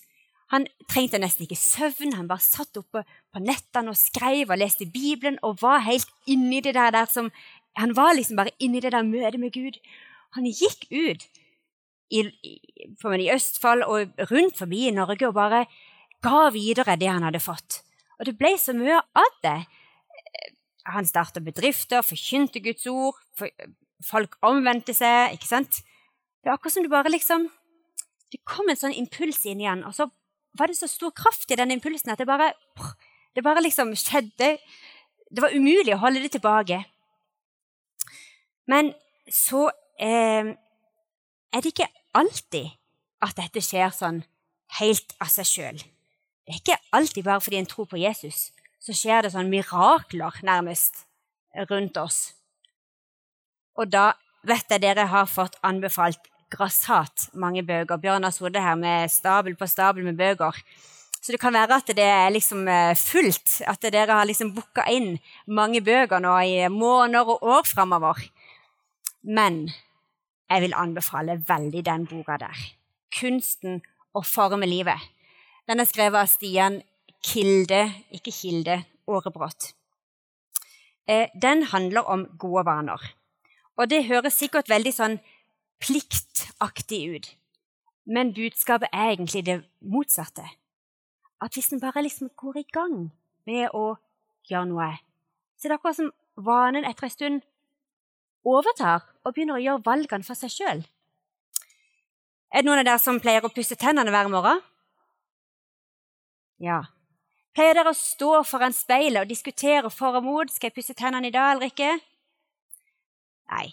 Han 0.53 0.67
trengte 0.91 1.21
nesten 1.21 1.47
ikke 1.47 1.57
søvn, 1.57 2.13
han 2.13 2.29
bare 2.29 2.45
satt 2.45 2.77
oppe 2.77 3.07
på 3.33 3.41
nettene 3.41 3.95
og 3.95 3.97
skrev 3.97 4.51
og 4.53 4.61
leste 4.61 4.85
Bibelen 4.85 5.39
og 5.41 5.63
var 5.63 5.85
helt 5.87 6.11
inni 6.29 6.61
det 6.61 6.75
der, 6.77 6.93
der 6.93 7.09
som 7.09 7.33
Han 7.77 7.97
var 7.97 8.13
liksom 8.13 8.37
bare 8.37 8.53
inni 8.61 8.81
det 8.85 8.93
der 8.93 9.03
møtet 9.03 9.41
med 9.41 9.53
Gud. 9.53 9.79
Han 10.37 10.45
gikk 10.45 10.85
ut 10.93 11.23
i, 12.13 12.21
i, 12.45 13.31
Østfold 13.33 13.87
og 13.87 14.13
rundt 14.31 14.59
forbi 14.59 14.89
i 14.89 14.93
Norge 14.93 15.31
og 15.31 15.35
bare 15.35 15.65
ga 16.21 16.51
videre 16.53 16.99
det 17.01 17.09
han 17.09 17.25
hadde 17.25 17.41
fått. 17.41 17.81
Og 18.21 18.29
det 18.29 18.37
ble 18.37 18.53
så 18.61 18.75
mye 18.77 19.01
av 19.01 19.39
det. 19.43 19.59
Han 20.93 21.09
starta 21.09 21.41
bedrifter, 21.41 22.05
forkynte 22.05 22.61
Guds 22.61 22.85
ord, 22.91 23.17
for, 23.39 23.49
folk 24.05 24.37
omvendte 24.45 24.93
seg. 24.93 25.33
ikke 25.33 25.49
sant? 25.49 25.81
Det 26.43 26.51
er 26.51 26.59
akkurat 26.59 26.77
som 26.77 26.85
det 26.85 26.93
bare 26.93 27.13
liksom 27.13 27.49
Det 28.33 28.41
kom 28.49 28.69
en 28.69 28.79
sånn 28.79 28.95
impuls 28.97 29.43
inn 29.45 29.61
igjen, 29.61 29.83
og 29.85 29.93
så 29.93 30.07
var 30.59 30.69
det 30.69 30.77
så 30.79 30.89
stor 30.91 31.13
kraft 31.17 31.51
i 31.51 31.59
den 31.59 31.73
impulsen 31.75 32.13
at 32.13 32.21
det 32.21 32.27
bare, 32.29 32.53
det 33.35 33.45
bare 33.45 33.63
liksom 33.65 33.95
skjedde. 33.97 34.57
Det 35.33 35.45
var 35.45 35.55
umulig 35.57 35.95
å 35.95 36.03
holde 36.03 36.23
det 36.23 36.35
tilbake. 36.35 36.83
Men 38.69 38.93
så 39.33 39.69
eh, 40.01 40.53
er 41.53 41.65
det 41.65 41.73
ikke 41.73 41.91
alltid 42.17 42.69
at 43.23 43.39
dette 43.39 43.63
skjer 43.65 43.93
sånn 43.95 44.23
helt 44.81 45.15
av 45.23 45.31
seg 45.33 45.49
sjøl. 45.49 45.81
Det 46.43 46.53
er 46.53 46.61
ikke 46.61 46.81
alltid 46.97 47.25
bare 47.27 47.43
fordi 47.45 47.61
en 47.61 47.71
tror 47.71 47.89
på 47.89 48.01
Jesus, 48.01 48.51
så 48.83 48.95
skjer 48.97 49.25
det 49.25 49.33
sånn 49.35 49.51
mirakler 49.53 50.41
nærmest 50.43 51.05
rundt 51.71 51.99
oss. 52.01 52.33
Og 53.79 53.89
da 53.93 54.13
vet 54.49 54.69
jeg 54.73 54.83
dere 54.83 55.07
har 55.13 55.29
fått 55.31 55.59
anbefalt 55.65 56.32
grassat 56.53 57.29
mange 57.35 57.65
bøker. 57.67 58.01
Bjørn 58.01 58.25
har 58.29 58.61
her 58.61 58.77
med 58.77 59.11
stabel 59.11 59.57
på 59.57 59.67
stabel 59.67 60.05
med 60.05 60.17
bøker. 60.17 60.59
Så 61.23 61.33
det 61.33 61.41
kan 61.41 61.55
være 61.55 61.79
at 61.79 61.91
det 61.95 62.05
er 62.05 62.33
liksom 62.35 62.67
eh, 62.69 62.97
fullt, 62.99 63.63
at 63.67 63.83
dere 63.83 64.11
har 64.11 64.27
liksom 64.27 64.55
booka 64.57 64.83
inn 64.91 65.21
mange 65.47 65.81
bøker 65.81 66.19
nå 66.19 66.35
i 66.43 66.69
måneder 66.69 67.29
og 67.31 67.43
år 67.43 67.69
framover. 67.69 68.19
Men 69.23 69.69
jeg 70.51 70.65
vil 70.65 70.75
anbefale 70.75 71.39
veldig 71.49 71.85
den 71.87 72.07
boka 72.11 72.37
der. 72.43 72.59
'Kunsten 73.13 73.83
å 74.15 74.23
forme 74.25 74.67
livet'. 74.67 75.09
Den 75.69 75.81
er 75.81 75.87
skrevet 75.87 76.19
av 76.19 76.27
Stian 76.27 76.83
Kilde, 77.23 77.93
ikke 78.11 78.33
Kilde, 78.35 78.83
Årebrott. 79.07 79.73
Eh, 81.07 81.29
den 81.43 81.63
handler 81.63 82.03
om 82.03 82.27
gode 82.39 82.65
vaner. 82.67 82.99
Og 83.79 83.89
det 83.91 84.07
høres 84.07 84.35
sikkert 84.35 84.69
veldig 84.69 84.93
sånn 84.95 85.21
pliktaktig 85.83 87.03
ut. 87.17 87.29
Men 88.07 88.33
budskapet 88.35 88.89
er 88.93 89.13
egentlig 89.13 89.45
det 89.47 89.63
motsatte. 89.81 90.45
At 91.43 91.55
hvis 91.55 91.73
en 91.73 91.83
bare 91.83 92.03
liksom 92.03 92.31
går 92.39 92.63
i 92.63 92.69
gang 92.73 93.11
med 93.47 93.75
å 93.75 93.97
gjøre 94.49 94.69
noe, 94.71 94.91
så 95.59 95.67
er 95.67 95.73
det 95.73 95.79
akkurat 95.79 95.99
som 95.99 96.13
vanen 96.37 96.87
etter 96.87 97.07
en 97.07 97.15
stund 97.15 97.43
overtar 98.47 99.05
og 99.23 99.35
begynner 99.35 99.59
å 99.59 99.63
gjøre 99.63 99.87
valgene 99.87 100.27
for 100.27 100.39
seg 100.39 100.55
sjøl. 100.55 100.83
Er 102.53 102.63
det 102.63 102.69
noen 102.69 102.83
av 102.83 102.89
dere 102.89 103.03
som 103.03 103.21
pleier 103.23 103.45
å 103.47 103.53
pusse 103.55 103.79
tennene 103.81 104.13
hver 104.13 104.31
morgen? 104.31 104.61
Ja. 106.63 106.83
Pleier 107.57 107.79
dere 107.79 107.93
å 107.93 107.97
stå 107.97 108.43
foran 108.47 108.75
speilet 108.77 109.25
og 109.25 109.31
diskutere 109.31 109.91
for 109.91 110.19
og 110.19 110.27
mot? 110.27 110.51
Skal 110.53 110.71
jeg 110.71 110.79
pusse 110.79 110.97
tennene 110.99 111.31
i 111.31 111.35
dag 111.35 111.57
eller 111.57 111.73
ikke? 111.73 111.95
Nei. 113.53 113.69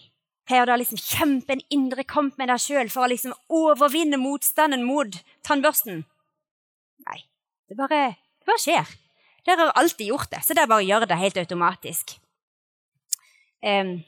Pleier 0.50 0.66
da 0.66 0.74
liksom 0.74 0.98
kjempe 0.98 1.54
en 1.54 1.60
indre 1.70 2.02
kamp 2.02 2.34
med 2.40 2.48
deg 2.50 2.58
sjøl 2.58 2.88
for 2.90 3.06
å 3.06 3.10
liksom 3.12 3.36
overvinne 3.54 4.18
motstanden 4.18 4.82
mot 4.82 5.20
tannbørsten? 5.46 6.00
Nei. 7.06 7.20
Det 7.70 7.76
bare, 7.78 8.00
det 8.42 8.50
bare 8.50 8.58
skjer. 8.58 8.88
Dere 9.46 9.68
har 9.68 9.78
alltid 9.78 10.10
gjort 10.10 10.32
det, 10.32 10.40
så 10.42 10.56
det 10.56 10.64
er 10.64 10.72
bare 10.72 10.88
gjør 10.88 11.06
det 11.06 11.20
helt 11.20 11.38
automatisk. 11.38 12.16
Um, 13.62 14.00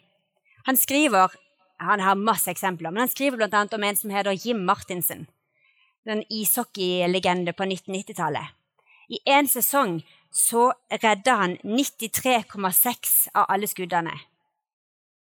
han 0.67 0.81
skriver 0.81 1.39
han 1.79 2.03
har 2.03 2.19
masse 2.19 2.51
eksempler, 2.51 2.91
men 2.91 3.05
han 3.05 3.13
skriver 3.13 3.39
bl.a. 3.39 3.63
om 3.63 3.87
en 3.87 4.01
som 4.03 4.11
heter 4.11 4.35
Jim 4.35 4.67
Martinsen. 4.67 5.29
En 6.07 6.25
ishockeylegende 6.27 7.55
på 7.55 7.71
1990-tallet. 7.71 8.51
I 9.15 9.23
én 9.31 9.47
sesong 9.47 10.01
så 10.35 10.73
redda 10.91 11.39
han 11.39 11.57
93,6 11.63 13.17
av 13.35 13.47
alle 13.47 13.71
skuddene. 13.71 14.19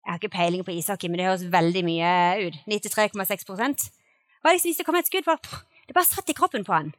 Jeg 0.01 0.13
har 0.13 0.19
ikke 0.21 0.33
peiling 0.33 0.65
på 0.65 0.73
ishockey, 0.73 1.11
men 1.11 1.21
det 1.21 1.27
høres 1.29 1.47
veldig 1.53 1.83
mye 1.85 2.13
ut. 2.47 2.57
93,6 2.67 3.45
Hva 3.51 4.53
liksom, 4.55 4.69
Hvis 4.69 4.79
det 4.81 4.87
kom 4.87 4.97
et 4.97 5.07
skudd, 5.11 5.27
bare, 5.29 5.61
det 5.87 5.95
bare 5.97 6.09
satt 6.09 6.31
i 6.33 6.37
kroppen 6.37 6.65
på 6.65 6.73
han. 6.73 6.95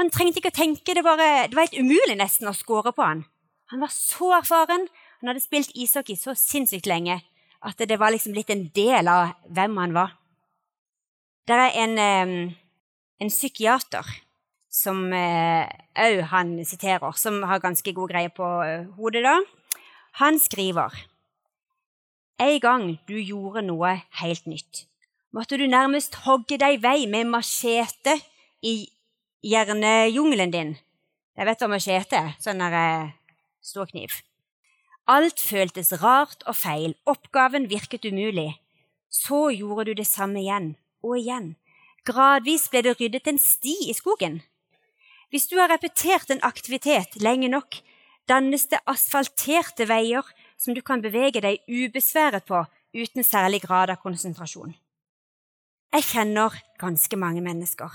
Han 0.00 0.10
trengte 0.14 0.40
ikke 0.40 0.52
å 0.54 0.60
tenke, 0.60 0.94
det, 0.94 1.04
bare, 1.04 1.48
det 1.50 1.58
var 1.58 1.66
helt 1.66 1.80
umulig 1.80 2.16
nesten 2.16 2.48
å 2.48 2.54
score 2.56 2.94
på 2.94 3.04
han. 3.04 3.24
Han 3.72 3.82
var 3.82 3.92
så 3.92 4.30
erfaren. 4.38 4.86
Han 5.20 5.32
hadde 5.32 5.42
spilt 5.44 5.74
ishockey 5.74 6.16
så 6.16 6.32
sinnssykt 6.38 6.88
lenge 6.88 7.20
at 7.66 7.82
det 7.90 7.98
var 7.98 8.14
liksom 8.14 8.36
litt 8.36 8.50
en 8.54 8.68
del 8.74 9.10
av 9.10 9.34
hvem 9.50 9.76
han 9.82 9.96
var. 9.96 10.14
Det 11.48 11.56
er 11.56 11.76
en, 11.82 11.98
en 13.18 13.32
psykiater 13.32 14.06
som 14.70 15.08
òg 15.10 16.18
han 16.30 16.52
siterer, 16.68 17.12
som 17.18 17.42
har 17.48 17.62
ganske 17.64 17.92
god 17.96 18.12
greie 18.12 18.30
på 18.32 18.48
hodet, 18.96 19.24
da. 19.26 19.38
Han 20.22 20.38
skriver 20.38 20.94
En 22.38 22.60
gang 22.62 22.84
du 23.08 23.16
gjorde 23.18 23.64
noe 23.66 23.96
helt 24.20 24.44
nytt, 24.46 24.84
måtte 25.34 25.58
du 25.58 25.66
nærmest 25.66 26.20
hogge 26.22 26.58
deg 26.60 26.78
vei 26.84 27.08
med 27.10 27.26
machete 27.32 28.14
i 28.62 28.86
hjernejungelen 29.42 30.54
din. 30.54 30.76
Jeg 31.34 31.46
vet 31.46 31.60
hva 31.62 31.68
machete 31.70 32.18
er. 32.18 32.36
Sånn 32.42 32.62
der 32.62 33.14
stor 33.62 33.90
kniv. 33.90 34.20
Alt 35.08 35.40
føltes 35.42 35.90
rart 36.02 36.44
og 36.46 36.56
feil, 36.58 36.94
oppgaven 37.08 37.66
virket 37.70 38.06
umulig. 38.06 38.52
Så 39.10 39.48
gjorde 39.54 39.88
du 39.88 39.98
det 39.98 40.06
samme 40.06 40.42
igjen 40.42 40.74
og 41.02 41.16
igjen. 41.18 41.54
Gradvis 42.06 42.68
ble 42.70 42.84
det 42.84 42.96
ryddet 43.00 43.30
en 43.30 43.40
sti 43.40 43.74
i 43.90 43.94
skogen. 43.96 44.42
Hvis 45.32 45.48
du 45.50 45.58
har 45.58 45.72
repetert 45.72 46.30
en 46.30 46.44
aktivitet 46.46 47.18
lenge 47.20 47.50
nok, 47.52 47.80
dannes 48.28 48.68
det 48.70 48.80
asfalterte 48.88 49.88
veier 49.88 50.26
som 50.58 50.74
du 50.74 50.82
kan 50.82 51.02
bevege 51.02 51.42
deg 51.44 51.62
ubesværet 51.68 52.46
på 52.48 52.64
uten 52.96 53.24
særlig 53.24 53.62
grad 53.64 53.92
av 53.92 54.02
konsentrasjon. 54.02 54.74
Jeg 55.94 56.04
kjenner 56.04 56.52
ganske 56.80 57.16
mange 57.16 57.40
mennesker 57.44 57.94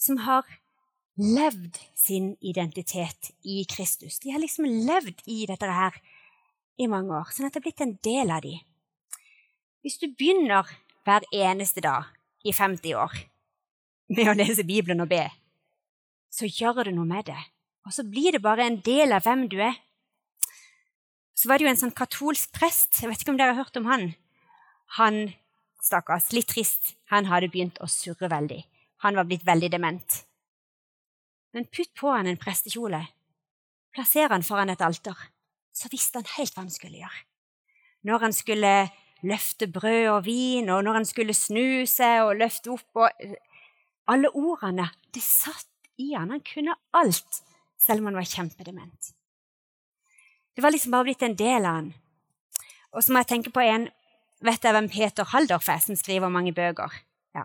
som 0.00 0.22
har 0.24 0.48
levd 1.20 1.76
sin 1.94 2.32
identitet 2.40 3.30
i 3.44 3.64
Kristus. 3.68 4.18
De 4.18 4.32
har 4.32 4.40
liksom 4.40 4.64
levd 4.64 5.20
i 5.28 5.44
dette 5.46 5.68
her 5.68 6.00
i 6.80 6.88
mange 6.88 7.12
år, 7.12 7.28
sånn 7.34 7.46
at 7.46 7.54
det 7.54 7.60
er 7.60 7.66
blitt 7.68 7.84
en 7.84 7.98
del 8.02 8.32
av 8.32 8.42
dem. 8.44 8.62
Hvis 9.84 10.00
du 10.00 10.08
begynner 10.08 10.68
hver 11.04 11.24
eneste 11.32 11.84
dag 11.84 12.08
i 12.44 12.54
50 12.56 12.96
år 12.96 13.14
med 14.16 14.32
å 14.32 14.36
lese 14.36 14.64
Bibelen 14.66 15.04
og 15.04 15.10
be, 15.12 15.26
så 16.32 16.48
gjør 16.48 16.86
det 16.88 16.94
noe 16.96 17.08
med 17.08 17.28
det. 17.28 17.38
Og 17.86 17.94
så 17.94 18.04
blir 18.06 18.36
det 18.36 18.42
bare 18.44 18.66
en 18.66 18.80
del 18.84 19.12
av 19.16 19.24
hvem 19.26 19.46
du 19.50 19.58
er. 19.60 19.76
Så 21.40 21.48
var 21.48 21.56
det 21.56 21.64
jo 21.64 21.70
en 21.70 21.78
sånn 21.80 21.96
katolsk 21.96 22.50
prest, 22.52 22.98
jeg 23.00 23.08
vet 23.08 23.22
ikke 23.22 23.32
om 23.32 23.38
dere 23.40 23.54
har 23.54 23.64
hørt 23.64 23.78
om 23.80 23.86
han. 23.88 24.10
Han, 24.98 25.30
stakkars, 25.80 26.26
litt 26.36 26.50
trist, 26.52 26.98
han 27.08 27.30
hadde 27.30 27.48
begynt 27.48 27.78
å 27.80 27.86
surre 27.88 28.28
veldig. 28.28 28.58
Han 29.06 29.16
var 29.16 29.24
blitt 29.24 29.46
veldig 29.48 29.70
dement. 29.72 30.18
Men 31.56 31.64
putt 31.72 31.94
på 31.96 32.10
han 32.12 32.28
en 32.28 32.36
prestekjole, 32.40 33.00
plasser 33.96 34.28
han 34.28 34.44
foran 34.44 34.68
et 34.74 34.84
alter, 34.84 35.16
så 35.72 35.88
visste 35.88 36.20
han 36.20 36.28
helt 36.34 36.52
hva 36.52 36.66
han 36.66 36.74
skulle 36.74 37.00
gjøre. 37.00 37.22
Når 38.04 38.26
han 38.26 38.36
skulle 38.36 38.74
løfte 39.24 39.68
brød 39.72 40.08
og 40.10 40.20
vin, 40.28 40.68
og 40.68 40.84
når 40.84 40.98
han 41.00 41.08
skulle 41.08 41.36
snu 41.36 41.86
seg 41.88 42.26
og 42.26 42.36
løfte 42.40 42.74
opp 42.74 43.00
og 43.00 43.24
Alle 44.10 44.26
ordene, 44.34 44.88
det 45.14 45.22
satt 45.22 45.68
i 46.02 46.08
han. 46.16 46.32
Han 46.34 46.40
kunne 46.42 46.74
alt, 46.98 47.42
selv 47.78 48.02
om 48.02 48.08
han 48.10 48.18
var 48.18 48.26
kjempedement. 48.26 49.12
Det 50.56 50.62
var 50.62 50.74
liksom 50.74 50.92
bare 50.94 51.08
blitt 51.08 51.22
en 51.22 51.36
del 51.38 51.64
av 51.64 51.78
han. 51.78 51.90
Og 52.90 53.04
så 53.04 53.12
må 53.12 53.22
jeg 53.22 53.34
tenke 53.36 53.54
på 53.54 53.62
en 53.64 53.88
Vet 54.40 54.64
jeg 54.64 54.72
hvem 54.72 54.86
Peter 54.88 55.26
Haldorf 55.34 55.66
er, 55.68 55.82
som 55.84 55.96
skriver 56.00 56.32
mange 56.32 56.54
bøker? 56.56 56.94
Ja. 57.36 57.42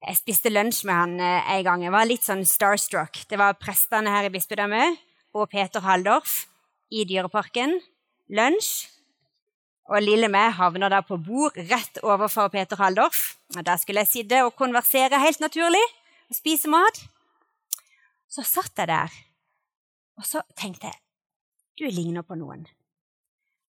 Jeg 0.00 0.16
spiste 0.22 0.48
lunsj 0.48 0.86
med 0.88 0.96
han 0.96 1.10
eh, 1.20 1.50
en 1.58 1.66
gang. 1.66 1.82
Jeg 1.84 1.92
var 1.92 2.08
litt 2.08 2.24
sånn 2.24 2.46
starstruck. 2.48 3.20
Det 3.28 3.36
var 3.36 3.58
prestene 3.60 4.14
her 4.14 4.24
i 4.24 4.30
bispedømmet 4.32 4.96
og 5.36 5.50
Peter 5.52 5.84
Haldorf 5.84 6.46
i 6.88 7.04
Dyreparken. 7.04 7.76
Lunsj. 8.32 8.88
Og 9.92 10.00
lille 10.00 10.32
meg 10.32 10.56
havner 10.56 10.96
da 10.96 11.02
på 11.04 11.20
bord 11.20 11.60
rett 11.68 12.00
overfor 12.00 12.48
Peter 12.56 12.80
Haldorf. 12.80 13.34
Og 13.52 13.60
Der 13.68 13.76
skulle 13.76 14.06
jeg 14.06 14.14
sitte 14.14 14.40
og 14.46 14.56
konversere 14.56 15.20
helt 15.20 15.44
naturlig 15.44 15.84
og 16.30 16.40
spise 16.40 16.72
mat. 16.72 17.04
Så 18.32 18.48
satt 18.48 18.72
jeg 18.80 18.88
der, 18.88 19.12
og 20.16 20.24
så 20.24 20.40
tenkte 20.56 20.88
jeg 20.88 21.11
du 21.78 21.86
ligner 21.88 22.24
på 22.26 22.36
noen. 22.38 22.66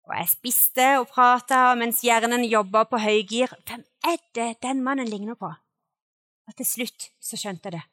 Og 0.03 0.15
jeg 0.17 0.31
spiste 0.33 0.87
og 0.99 1.07
prata 1.13 1.69
mens 1.79 2.01
hjernen 2.03 2.43
jobba 2.43 2.83
på 2.89 2.99
høygir. 2.99 3.53
Hvem 3.67 3.85
er 4.03 4.19
det 4.35 4.49
den 4.65 4.83
mannen 4.83 5.07
ligner 5.07 5.37
på? 5.39 5.53
Og 6.43 6.57
til 6.59 6.67
slutt 6.67 7.07
så 7.23 7.39
skjønte 7.39 7.69
jeg 7.69 7.77
det. 7.77 7.85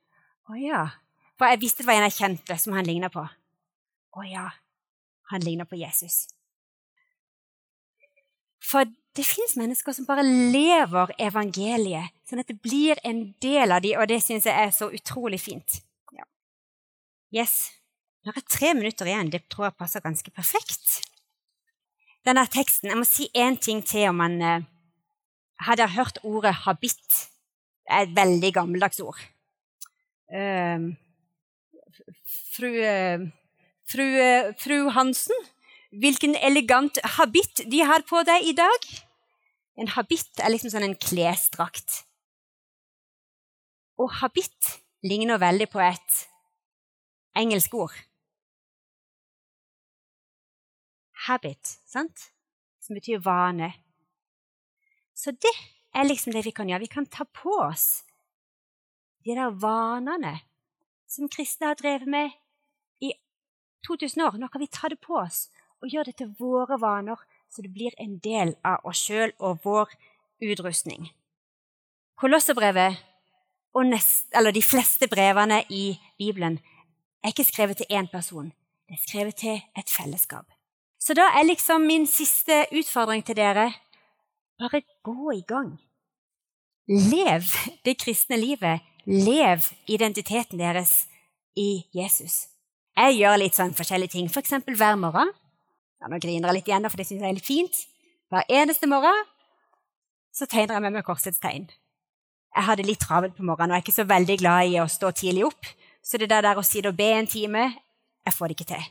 Å 0.50 0.58
ja. 0.58 0.82
For 1.38 1.52
jeg 1.52 1.62
visste 1.62 1.84
det 1.84 1.90
var 1.90 2.00
en 2.00 2.08
jeg 2.08 2.18
kjente 2.18 2.58
som 2.58 2.74
han 2.74 2.88
ligna 2.88 3.12
på. 3.12 3.22
Å 4.10 4.26
ja, 4.26 4.48
han 5.30 5.46
ligner 5.46 5.68
på 5.70 5.78
Jesus. 5.78 6.26
For 8.60 8.90
det 9.16 9.24
fins 9.26 9.56
mennesker 9.58 9.94
som 9.94 10.06
bare 10.06 10.24
lever 10.26 11.14
evangeliet, 11.18 12.12
sånn 12.26 12.42
at 12.42 12.50
det 12.50 12.58
blir 12.62 12.98
en 13.06 13.30
del 13.42 13.72
av 13.74 13.82
dem, 13.86 13.98
og 13.98 14.10
det 14.10 14.20
syns 14.22 14.46
jeg 14.46 14.54
er 14.54 14.74
så 14.74 14.90
utrolig 14.94 15.40
fint. 15.42 15.80
Ja. 16.14 16.26
Yes. 17.34 17.79
Nå 18.20 18.32
er 18.32 18.36
det 18.36 18.50
tre 18.52 18.74
minutter 18.76 19.08
igjen. 19.08 19.30
Det 19.32 19.46
tror 19.48 19.70
jeg 19.70 19.78
passer 19.80 20.04
ganske 20.04 20.30
perfekt. 20.36 21.00
Denne 22.26 22.44
teksten, 22.52 22.90
Jeg 22.90 22.98
må 23.00 23.06
si 23.08 23.30
én 23.32 23.56
ting 23.56 23.80
til 23.80 24.10
om 24.10 24.18
man 24.20 24.42
eh, 24.42 24.66
hadde 25.64 25.88
hørt 25.96 26.18
ordet 26.22 26.52
habit. 26.66 27.00
Det 27.84 27.96
er 27.96 28.02
et 28.04 28.16
veldig 28.16 28.50
gammeldags 28.54 29.00
ord. 29.00 29.20
Uh, 30.30 30.92
fru, 32.54 32.68
uh, 32.70 33.24
fru, 33.90 34.04
uh, 34.04 34.52
fru 34.60 34.76
Hansen, 34.94 35.34
hvilken 35.90 36.36
elegant 36.38 37.00
habit 37.16 37.64
de 37.66 37.80
har 37.82 38.04
på 38.06 38.22
deg 38.28 38.46
i 38.46 38.54
dag. 38.54 38.86
En 39.80 39.90
habit 39.96 40.44
er 40.44 40.52
liksom 40.52 40.70
sånn 40.70 40.86
en 40.86 40.98
klesdrakt. 41.00 42.04
Og 43.98 44.12
habit 44.20 44.76
ligner 45.02 45.40
veldig 45.40 45.66
på 45.72 45.82
et 45.82 46.22
engelsk 47.40 47.74
ord. 47.74 47.96
Habit, 51.30 51.78
sant? 51.86 52.32
Som 52.82 52.96
betyr 52.98 53.20
vane. 53.22 53.70
Så 55.14 55.30
det 55.30 55.52
er 55.94 56.08
liksom 56.08 56.34
det 56.34 56.42
vi 56.42 56.50
kan 56.50 56.66
gjøre. 56.66 56.82
Vi 56.82 56.90
kan 56.90 57.06
ta 57.06 57.24
på 57.24 57.54
oss 57.62 58.02
de 59.22 59.36
der 59.36 59.54
vanene 59.62 60.40
som 61.06 61.30
kristne 61.30 61.70
har 61.70 61.78
drevet 61.78 62.08
med 62.10 62.34
i 62.98 63.12
2000 63.86 64.26
år. 64.26 64.38
Nå 64.42 64.48
kan 64.50 64.64
vi 64.64 64.70
ta 64.74 64.90
det 64.90 64.98
på 65.06 65.20
oss 65.20 65.46
og 65.78 65.94
gjøre 65.94 66.10
det 66.10 66.18
til 66.18 66.34
våre 66.40 66.80
vaner, 66.80 67.18
så 67.50 67.62
det 67.62 67.72
blir 67.74 67.94
en 67.98 68.18
del 68.18 68.56
av 68.66 68.82
oss 68.84 69.06
sjøl 69.06 69.30
og 69.38 69.62
vår 69.64 69.92
utrustning. 70.42 71.12
Kolosserbrevet 72.18 72.98
og 73.74 73.86
nest, 73.86 74.26
eller 74.34 74.50
de 74.50 74.66
fleste 74.66 75.06
brevene 75.08 75.62
i 75.70 75.94
Bibelen 76.18 76.58
er 77.22 77.30
ikke 77.30 77.46
skrevet 77.46 77.80
til 77.80 77.90
én 77.90 78.10
person. 78.10 78.50
Det 78.88 78.98
er 78.98 79.06
skrevet 79.06 79.38
til 79.38 79.60
et 79.78 79.94
fellesskap. 79.94 80.50
Så 81.00 81.16
da 81.16 81.30
er 81.38 81.48
liksom 81.48 81.86
min 81.88 82.06
siste 82.06 82.66
utfordring 82.76 83.24
til 83.24 83.38
dere 83.38 83.70
bare 84.60 84.82
gå 85.04 85.32
i 85.32 85.44
gang. 85.48 85.78
Lev 86.88 87.46
det 87.84 87.96
kristne 88.02 88.36
livet. 88.36 88.84
Lev 89.06 89.64
identiteten 89.88 90.60
deres 90.60 91.06
i 91.56 91.86
Jesus. 91.96 92.50
Jeg 92.98 93.16
gjør 93.16 93.38
litt 93.40 93.56
sånn 93.56 93.72
forskjellige 93.76 94.12
ting, 94.16 94.28
f.eks. 94.28 94.52
For 94.60 94.76
hver 94.76 94.98
morgen. 95.00 95.30
Ja, 96.00 96.10
nå 96.10 96.18
griner 96.20 96.50
jeg 96.50 96.58
litt 96.58 96.68
igjen, 96.68 96.88
for 96.90 97.00
det 97.00 97.06
syns 97.08 97.22
jeg 97.22 97.30
er 97.30 97.38
litt 97.38 97.48
fint. 97.48 97.80
Hver 98.30 98.52
eneste 98.60 98.88
morgen 98.90 99.24
så 100.36 100.46
tegner 100.46 100.76
jeg 100.76 100.84
med 100.84 100.98
meg 100.98 101.06
korsets 101.06 101.40
tegn. 101.42 101.70
Jeg 102.50 102.66
hadde 102.66 102.86
litt 102.86 103.00
travelt 103.02 103.36
på 103.38 103.46
morgenen 103.46 103.72
og 103.72 103.78
er 103.78 103.84
ikke 103.84 103.96
så 103.96 104.06
veldig 104.10 104.36
glad 104.42 104.74
i 104.74 104.78
å 104.82 104.88
stå 104.90 105.14
tidlig 105.16 105.46
opp. 105.48 105.72
Så 106.02 106.18
det 106.20 106.30
der, 106.32 106.44
der 106.44 106.58
å 106.58 106.66
sitte 106.66 106.92
og 106.92 106.98
be 106.98 107.08
en 107.14 107.28
time, 107.30 107.66
jeg 108.26 108.36
får 108.36 108.50
det 108.50 108.58
ikke 108.58 108.70
til. 108.74 108.86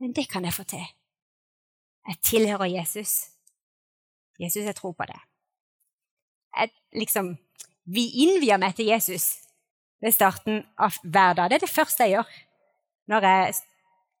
Men 0.00 0.16
det 0.16 0.28
kan 0.30 0.44
jeg 0.46 0.56
få 0.56 0.66
til. 0.68 0.84
Jeg 2.08 2.20
tilhører 2.24 2.70
Jesus. 2.70 3.30
Jesus, 4.40 4.64
jeg 4.64 4.76
tror 4.76 4.92
på 4.96 5.06
det. 5.08 5.18
Jeg, 6.56 6.72
liksom, 6.96 7.34
vi 7.84 8.06
innvier 8.24 8.58
meg 8.60 8.74
til 8.78 8.88
Jesus 8.90 9.36
ved 10.00 10.14
starten 10.16 10.62
av 10.80 10.96
hver 11.04 11.36
dag. 11.36 11.50
Det 11.50 11.60
er 11.60 11.66
det 11.66 11.72
første 11.72 12.06
jeg 12.06 12.18
gjør 12.18 12.38
når 13.10 13.26
jeg 13.26 13.54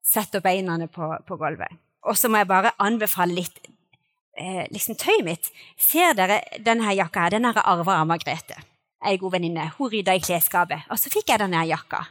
setter 0.06 0.42
beina 0.42 0.76
på, 0.90 1.08
på 1.26 1.38
gulvet. 1.38 1.78
Og 2.08 2.16
så 2.16 2.30
må 2.30 2.40
jeg 2.40 2.48
bare 2.50 2.72
anbefale 2.80 3.36
litt 3.36 3.60
eh, 4.40 4.64
liksom 4.72 4.96
tøyet 5.00 5.26
mitt. 5.26 5.50
Ser 5.80 6.16
dere 6.18 6.40
denne 6.64 6.94
jakka 6.96 7.26
her? 7.26 7.36
Den 7.36 7.48
har 7.48 7.58
jeg 7.58 7.68
arva 7.72 7.98
av 8.00 8.08
Margrethe, 8.08 8.56
ei 9.04 9.18
god 9.20 9.36
venninne. 9.36 9.68
Hun 9.76 9.92
rydda 9.92 10.16
i 10.16 10.24
klesskapet, 10.24 10.88
og 10.90 11.00
så 11.00 11.12
fikk 11.12 11.32
jeg 11.32 11.42
denne 11.42 11.62
jakka. 11.68 12.02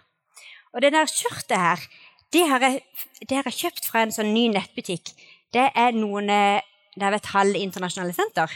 Og 0.73 0.83
det 0.85 0.93
der 0.93 1.09
skjørtet 1.09 1.57
her, 1.57 1.87
det 2.29 2.45
har, 2.45 2.61
jeg, 2.61 2.83
det 3.25 3.39
har 3.39 3.47
jeg 3.49 3.57
kjøpt 3.63 3.89
fra 3.89 4.05
en 4.05 4.13
sånn 4.13 4.29
ny 4.35 4.45
nettbutikk. 4.53 5.15
Det 5.53 5.69
er 5.73 5.95
noen 5.97 6.29
eh, 6.29 6.65
det 6.99 7.05
er 7.05 7.13
ved 7.13 7.21
et 7.21 7.33
halv 7.33 7.55
internasjonale 7.55 8.15
senter. 8.15 8.51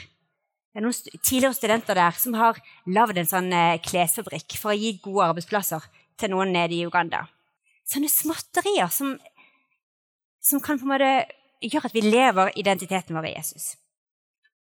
Det 0.74 0.82
er 0.82 0.86
noen 0.86 1.20
tidligere 1.22 1.56
studenter 1.56 1.98
der 1.98 2.18
som 2.18 2.36
har 2.38 2.60
lagd 2.90 3.20
en 3.22 3.30
sånn 3.30 3.52
eh, 3.56 3.80
klesfabrikk 3.84 4.58
for 4.60 4.74
å 4.74 4.78
gi 4.78 4.96
gode 5.04 5.30
arbeidsplasser 5.32 5.86
til 6.20 6.34
noen 6.34 6.54
nede 6.56 6.76
i 6.76 6.84
Uganda. 6.88 7.24
Sånne 7.88 8.10
småtterier 8.12 8.90
som, 8.92 9.16
som 10.42 10.62
kan 10.64 10.80
på 10.82 10.88
en 10.88 10.94
måte 10.96 11.12
gjøre 11.64 11.92
at 11.92 11.96
vi 11.96 12.04
lever 12.04 12.52
identiteten 12.60 13.16
vår 13.16 13.30
i 13.30 13.36
Jesus. 13.36 13.74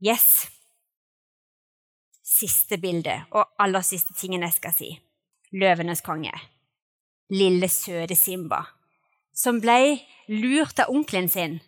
Yes. 0.05 0.29
Siste 2.27 2.79
bilde, 2.81 3.17
og 3.37 3.49
aller 3.61 3.85
siste 3.85 4.15
tingen 4.17 4.45
jeg 4.47 4.57
skal 4.59 4.77
si. 4.77 4.91
Løvenes 5.57 6.03
konge. 6.05 6.35
Lille, 7.31 7.69
søte 7.71 8.17
Simba, 8.19 8.65
som 9.35 9.61
ble 9.63 10.01
lurt 10.31 10.83
av 10.83 10.91
onkelen 10.93 11.31
sin 11.31 11.61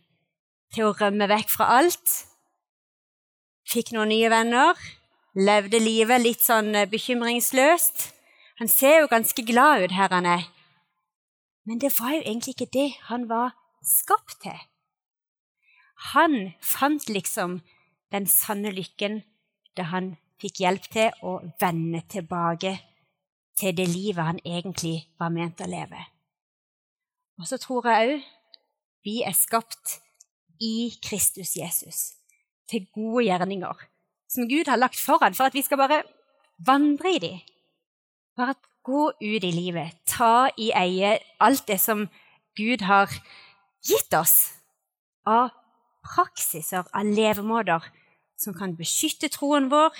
til 0.74 0.88
å 0.88 0.96
rømme 0.96 1.28
vekk 1.30 1.52
fra 1.52 1.68
alt. 1.78 2.16
Fikk 3.68 3.92
noen 3.94 4.12
nye 4.12 4.30
venner. 4.32 4.78
Levde 5.38 5.80
livet 5.80 6.20
litt 6.20 6.42
sånn 6.44 6.74
eh, 6.76 6.88
bekymringsløst. 6.90 8.10
Han 8.60 8.68
ser 8.68 9.00
jo 9.00 9.10
ganske 9.12 9.44
glad 9.48 9.86
ut 9.86 9.96
her 9.96 10.12
han 10.12 10.28
er. 10.28 10.44
Men 11.64 11.80
det 11.80 11.92
var 11.96 12.16
jo 12.16 12.24
egentlig 12.24 12.56
ikke 12.56 12.72
det 12.74 12.88
han 13.08 13.28
var 13.30 13.54
skapt 13.86 14.42
til. 14.44 14.58
Han 16.12 16.52
fant 16.60 17.08
liksom 17.08 17.60
den 18.12 18.26
sanne 18.28 18.72
lykken 18.74 19.22
da 19.78 19.86
han 19.92 20.16
fikk 20.42 20.60
hjelp 20.64 20.88
til 20.92 21.22
å 21.22 21.38
vende 21.62 22.02
tilbake 22.10 22.74
til 23.58 23.76
det 23.78 23.86
livet 23.88 24.26
han 24.26 24.40
egentlig 24.44 25.06
var 25.20 25.32
ment 25.32 25.62
å 25.62 25.70
leve. 25.70 26.00
Og 27.40 27.48
så 27.48 27.58
tror 27.62 27.86
jeg 27.88 28.16
òg 28.16 28.30
vi 29.02 29.20
er 29.26 29.34
skapt 29.34 29.98
i 30.62 30.92
Kristus 31.02 31.56
Jesus 31.58 32.02
til 32.70 32.86
gode 32.94 33.26
gjerninger 33.26 33.88
som 34.32 34.48
Gud 34.48 34.68
har 34.70 34.80
lagt 34.80 35.00
foran 35.00 35.34
for 35.36 35.50
at 35.50 35.56
vi 35.56 35.64
skal 35.64 35.80
bare 35.80 36.02
vandre 36.62 37.16
i 37.16 37.18
dem. 37.20 37.40
Bare 38.36 38.54
gå 38.86 39.10
ut 39.10 39.44
i 39.44 39.52
livet, 39.52 39.98
ta 40.08 40.48
i 40.58 40.70
eie 40.74 41.18
alt 41.40 41.66
det 41.68 41.78
som 41.80 42.06
Gud 42.56 42.84
har 42.86 43.12
gitt 43.84 44.14
oss 44.14 44.54
av 45.28 45.50
praksiser, 46.02 46.86
av 46.88 47.06
levemåter 47.06 47.84
som 48.40 48.56
kan 48.56 48.74
beskytte 48.78 49.30
troen 49.30 49.68
vår, 49.70 49.94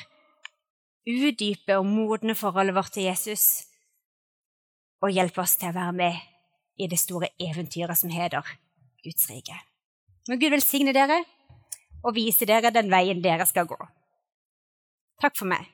utdype 1.06 1.76
og 1.78 1.86
modne 1.86 2.34
forholdet 2.38 2.76
vårt 2.78 2.94
til 2.94 3.06
Jesus 3.10 3.66
og 5.02 5.10
hjelpe 5.10 5.42
oss 5.42 5.56
til 5.58 5.72
å 5.72 5.76
være 5.76 5.96
med 5.98 6.18
i 6.78 6.88
det 6.90 6.98
store 7.00 7.32
eventyret 7.42 7.98
som 7.98 8.10
heter 8.10 8.46
Guds 9.02 9.28
rike. 9.30 9.58
Må 10.30 10.38
Gud 10.38 10.54
velsigne 10.54 10.94
dere 10.94 11.22
og 12.02 12.14
vise 12.14 12.46
dere 12.46 12.70
den 12.74 12.90
veien 12.90 13.22
dere 13.22 13.46
skal 13.46 13.66
gå. 13.70 13.78
Takk 15.22 15.38
for 15.38 15.50
meg. 15.50 15.66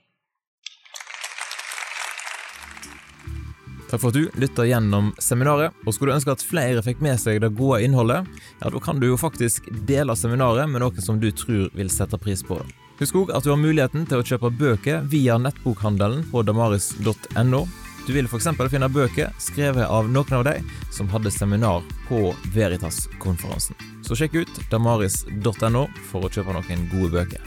Takk 3.89 4.03
for 4.03 4.11
at 4.11 4.17
du 4.19 4.41
lytta 4.41 4.67
gjennom 4.69 5.15
seminaret. 5.25 5.73
Og 5.87 5.95
skulle 5.97 6.13
du 6.13 6.19
ønske 6.19 6.35
at 6.35 6.45
flere 6.45 6.85
fikk 6.85 7.01
med 7.05 7.17
seg 7.21 7.41
det 7.41 7.55
gode 7.57 7.81
innholdet, 7.85 8.29
ja, 8.61 8.69
da 8.69 8.83
kan 8.85 9.01
du 9.01 9.09
jo 9.09 9.21
faktisk 9.21 9.71
dele 9.89 10.17
seminaret 10.17 10.69
med 10.69 10.85
noen 10.85 11.05
som 11.05 11.21
du 11.21 11.31
tror 11.33 11.71
vil 11.77 11.93
sette 11.93 12.21
pris 12.21 12.45
på 12.45 12.61
det. 12.61 12.69
Husk 12.99 13.17
òg 13.21 13.33
at 13.33 13.47
du 13.47 13.53
har 13.53 13.61
muligheten 13.61 14.09
til 14.11 14.21
å 14.21 14.27
kjøpe 14.27 14.51
bøker 14.59 15.05
via 15.09 15.39
nettbokhandelen 15.41 16.27
på 16.33 16.43
damaris.no. 16.45 17.63
Du 18.09 18.15
vil 18.17 18.25
f.eks. 18.25 18.47
finne 18.73 18.89
bøker 18.89 19.35
skrevet 19.37 19.85
av 19.85 20.07
noen 20.09 20.39
av 20.39 20.45
de 20.47 20.55
som 20.97 21.11
hadde 21.13 21.29
seminar 21.29 21.83
på 22.09 22.31
Veritas-konferansen. 22.55 23.77
Så 24.01 24.17
sjekk 24.17 24.39
ut 24.41 24.61
damaris.no 24.73 25.83
for 26.09 26.25
å 26.25 26.31
kjøpe 26.33 26.55
noen 26.57 26.87
gode 26.89 27.11
bøker. 27.19 27.45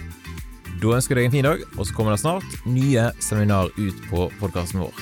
Da 0.77 0.93
ønsker 0.99 1.17
jeg 1.17 1.23
deg 1.23 1.31
en 1.31 1.33
fin 1.33 1.47
dag, 1.49 1.63
og 1.79 1.89
så 1.89 1.97
kommer 1.97 2.13
det 2.13 2.21
snart 2.21 2.69
nye 2.69 3.07
seminar 3.17 3.73
ut 3.73 4.05
på 4.11 4.27
podkasten 4.37 4.85
vår. 4.85 5.01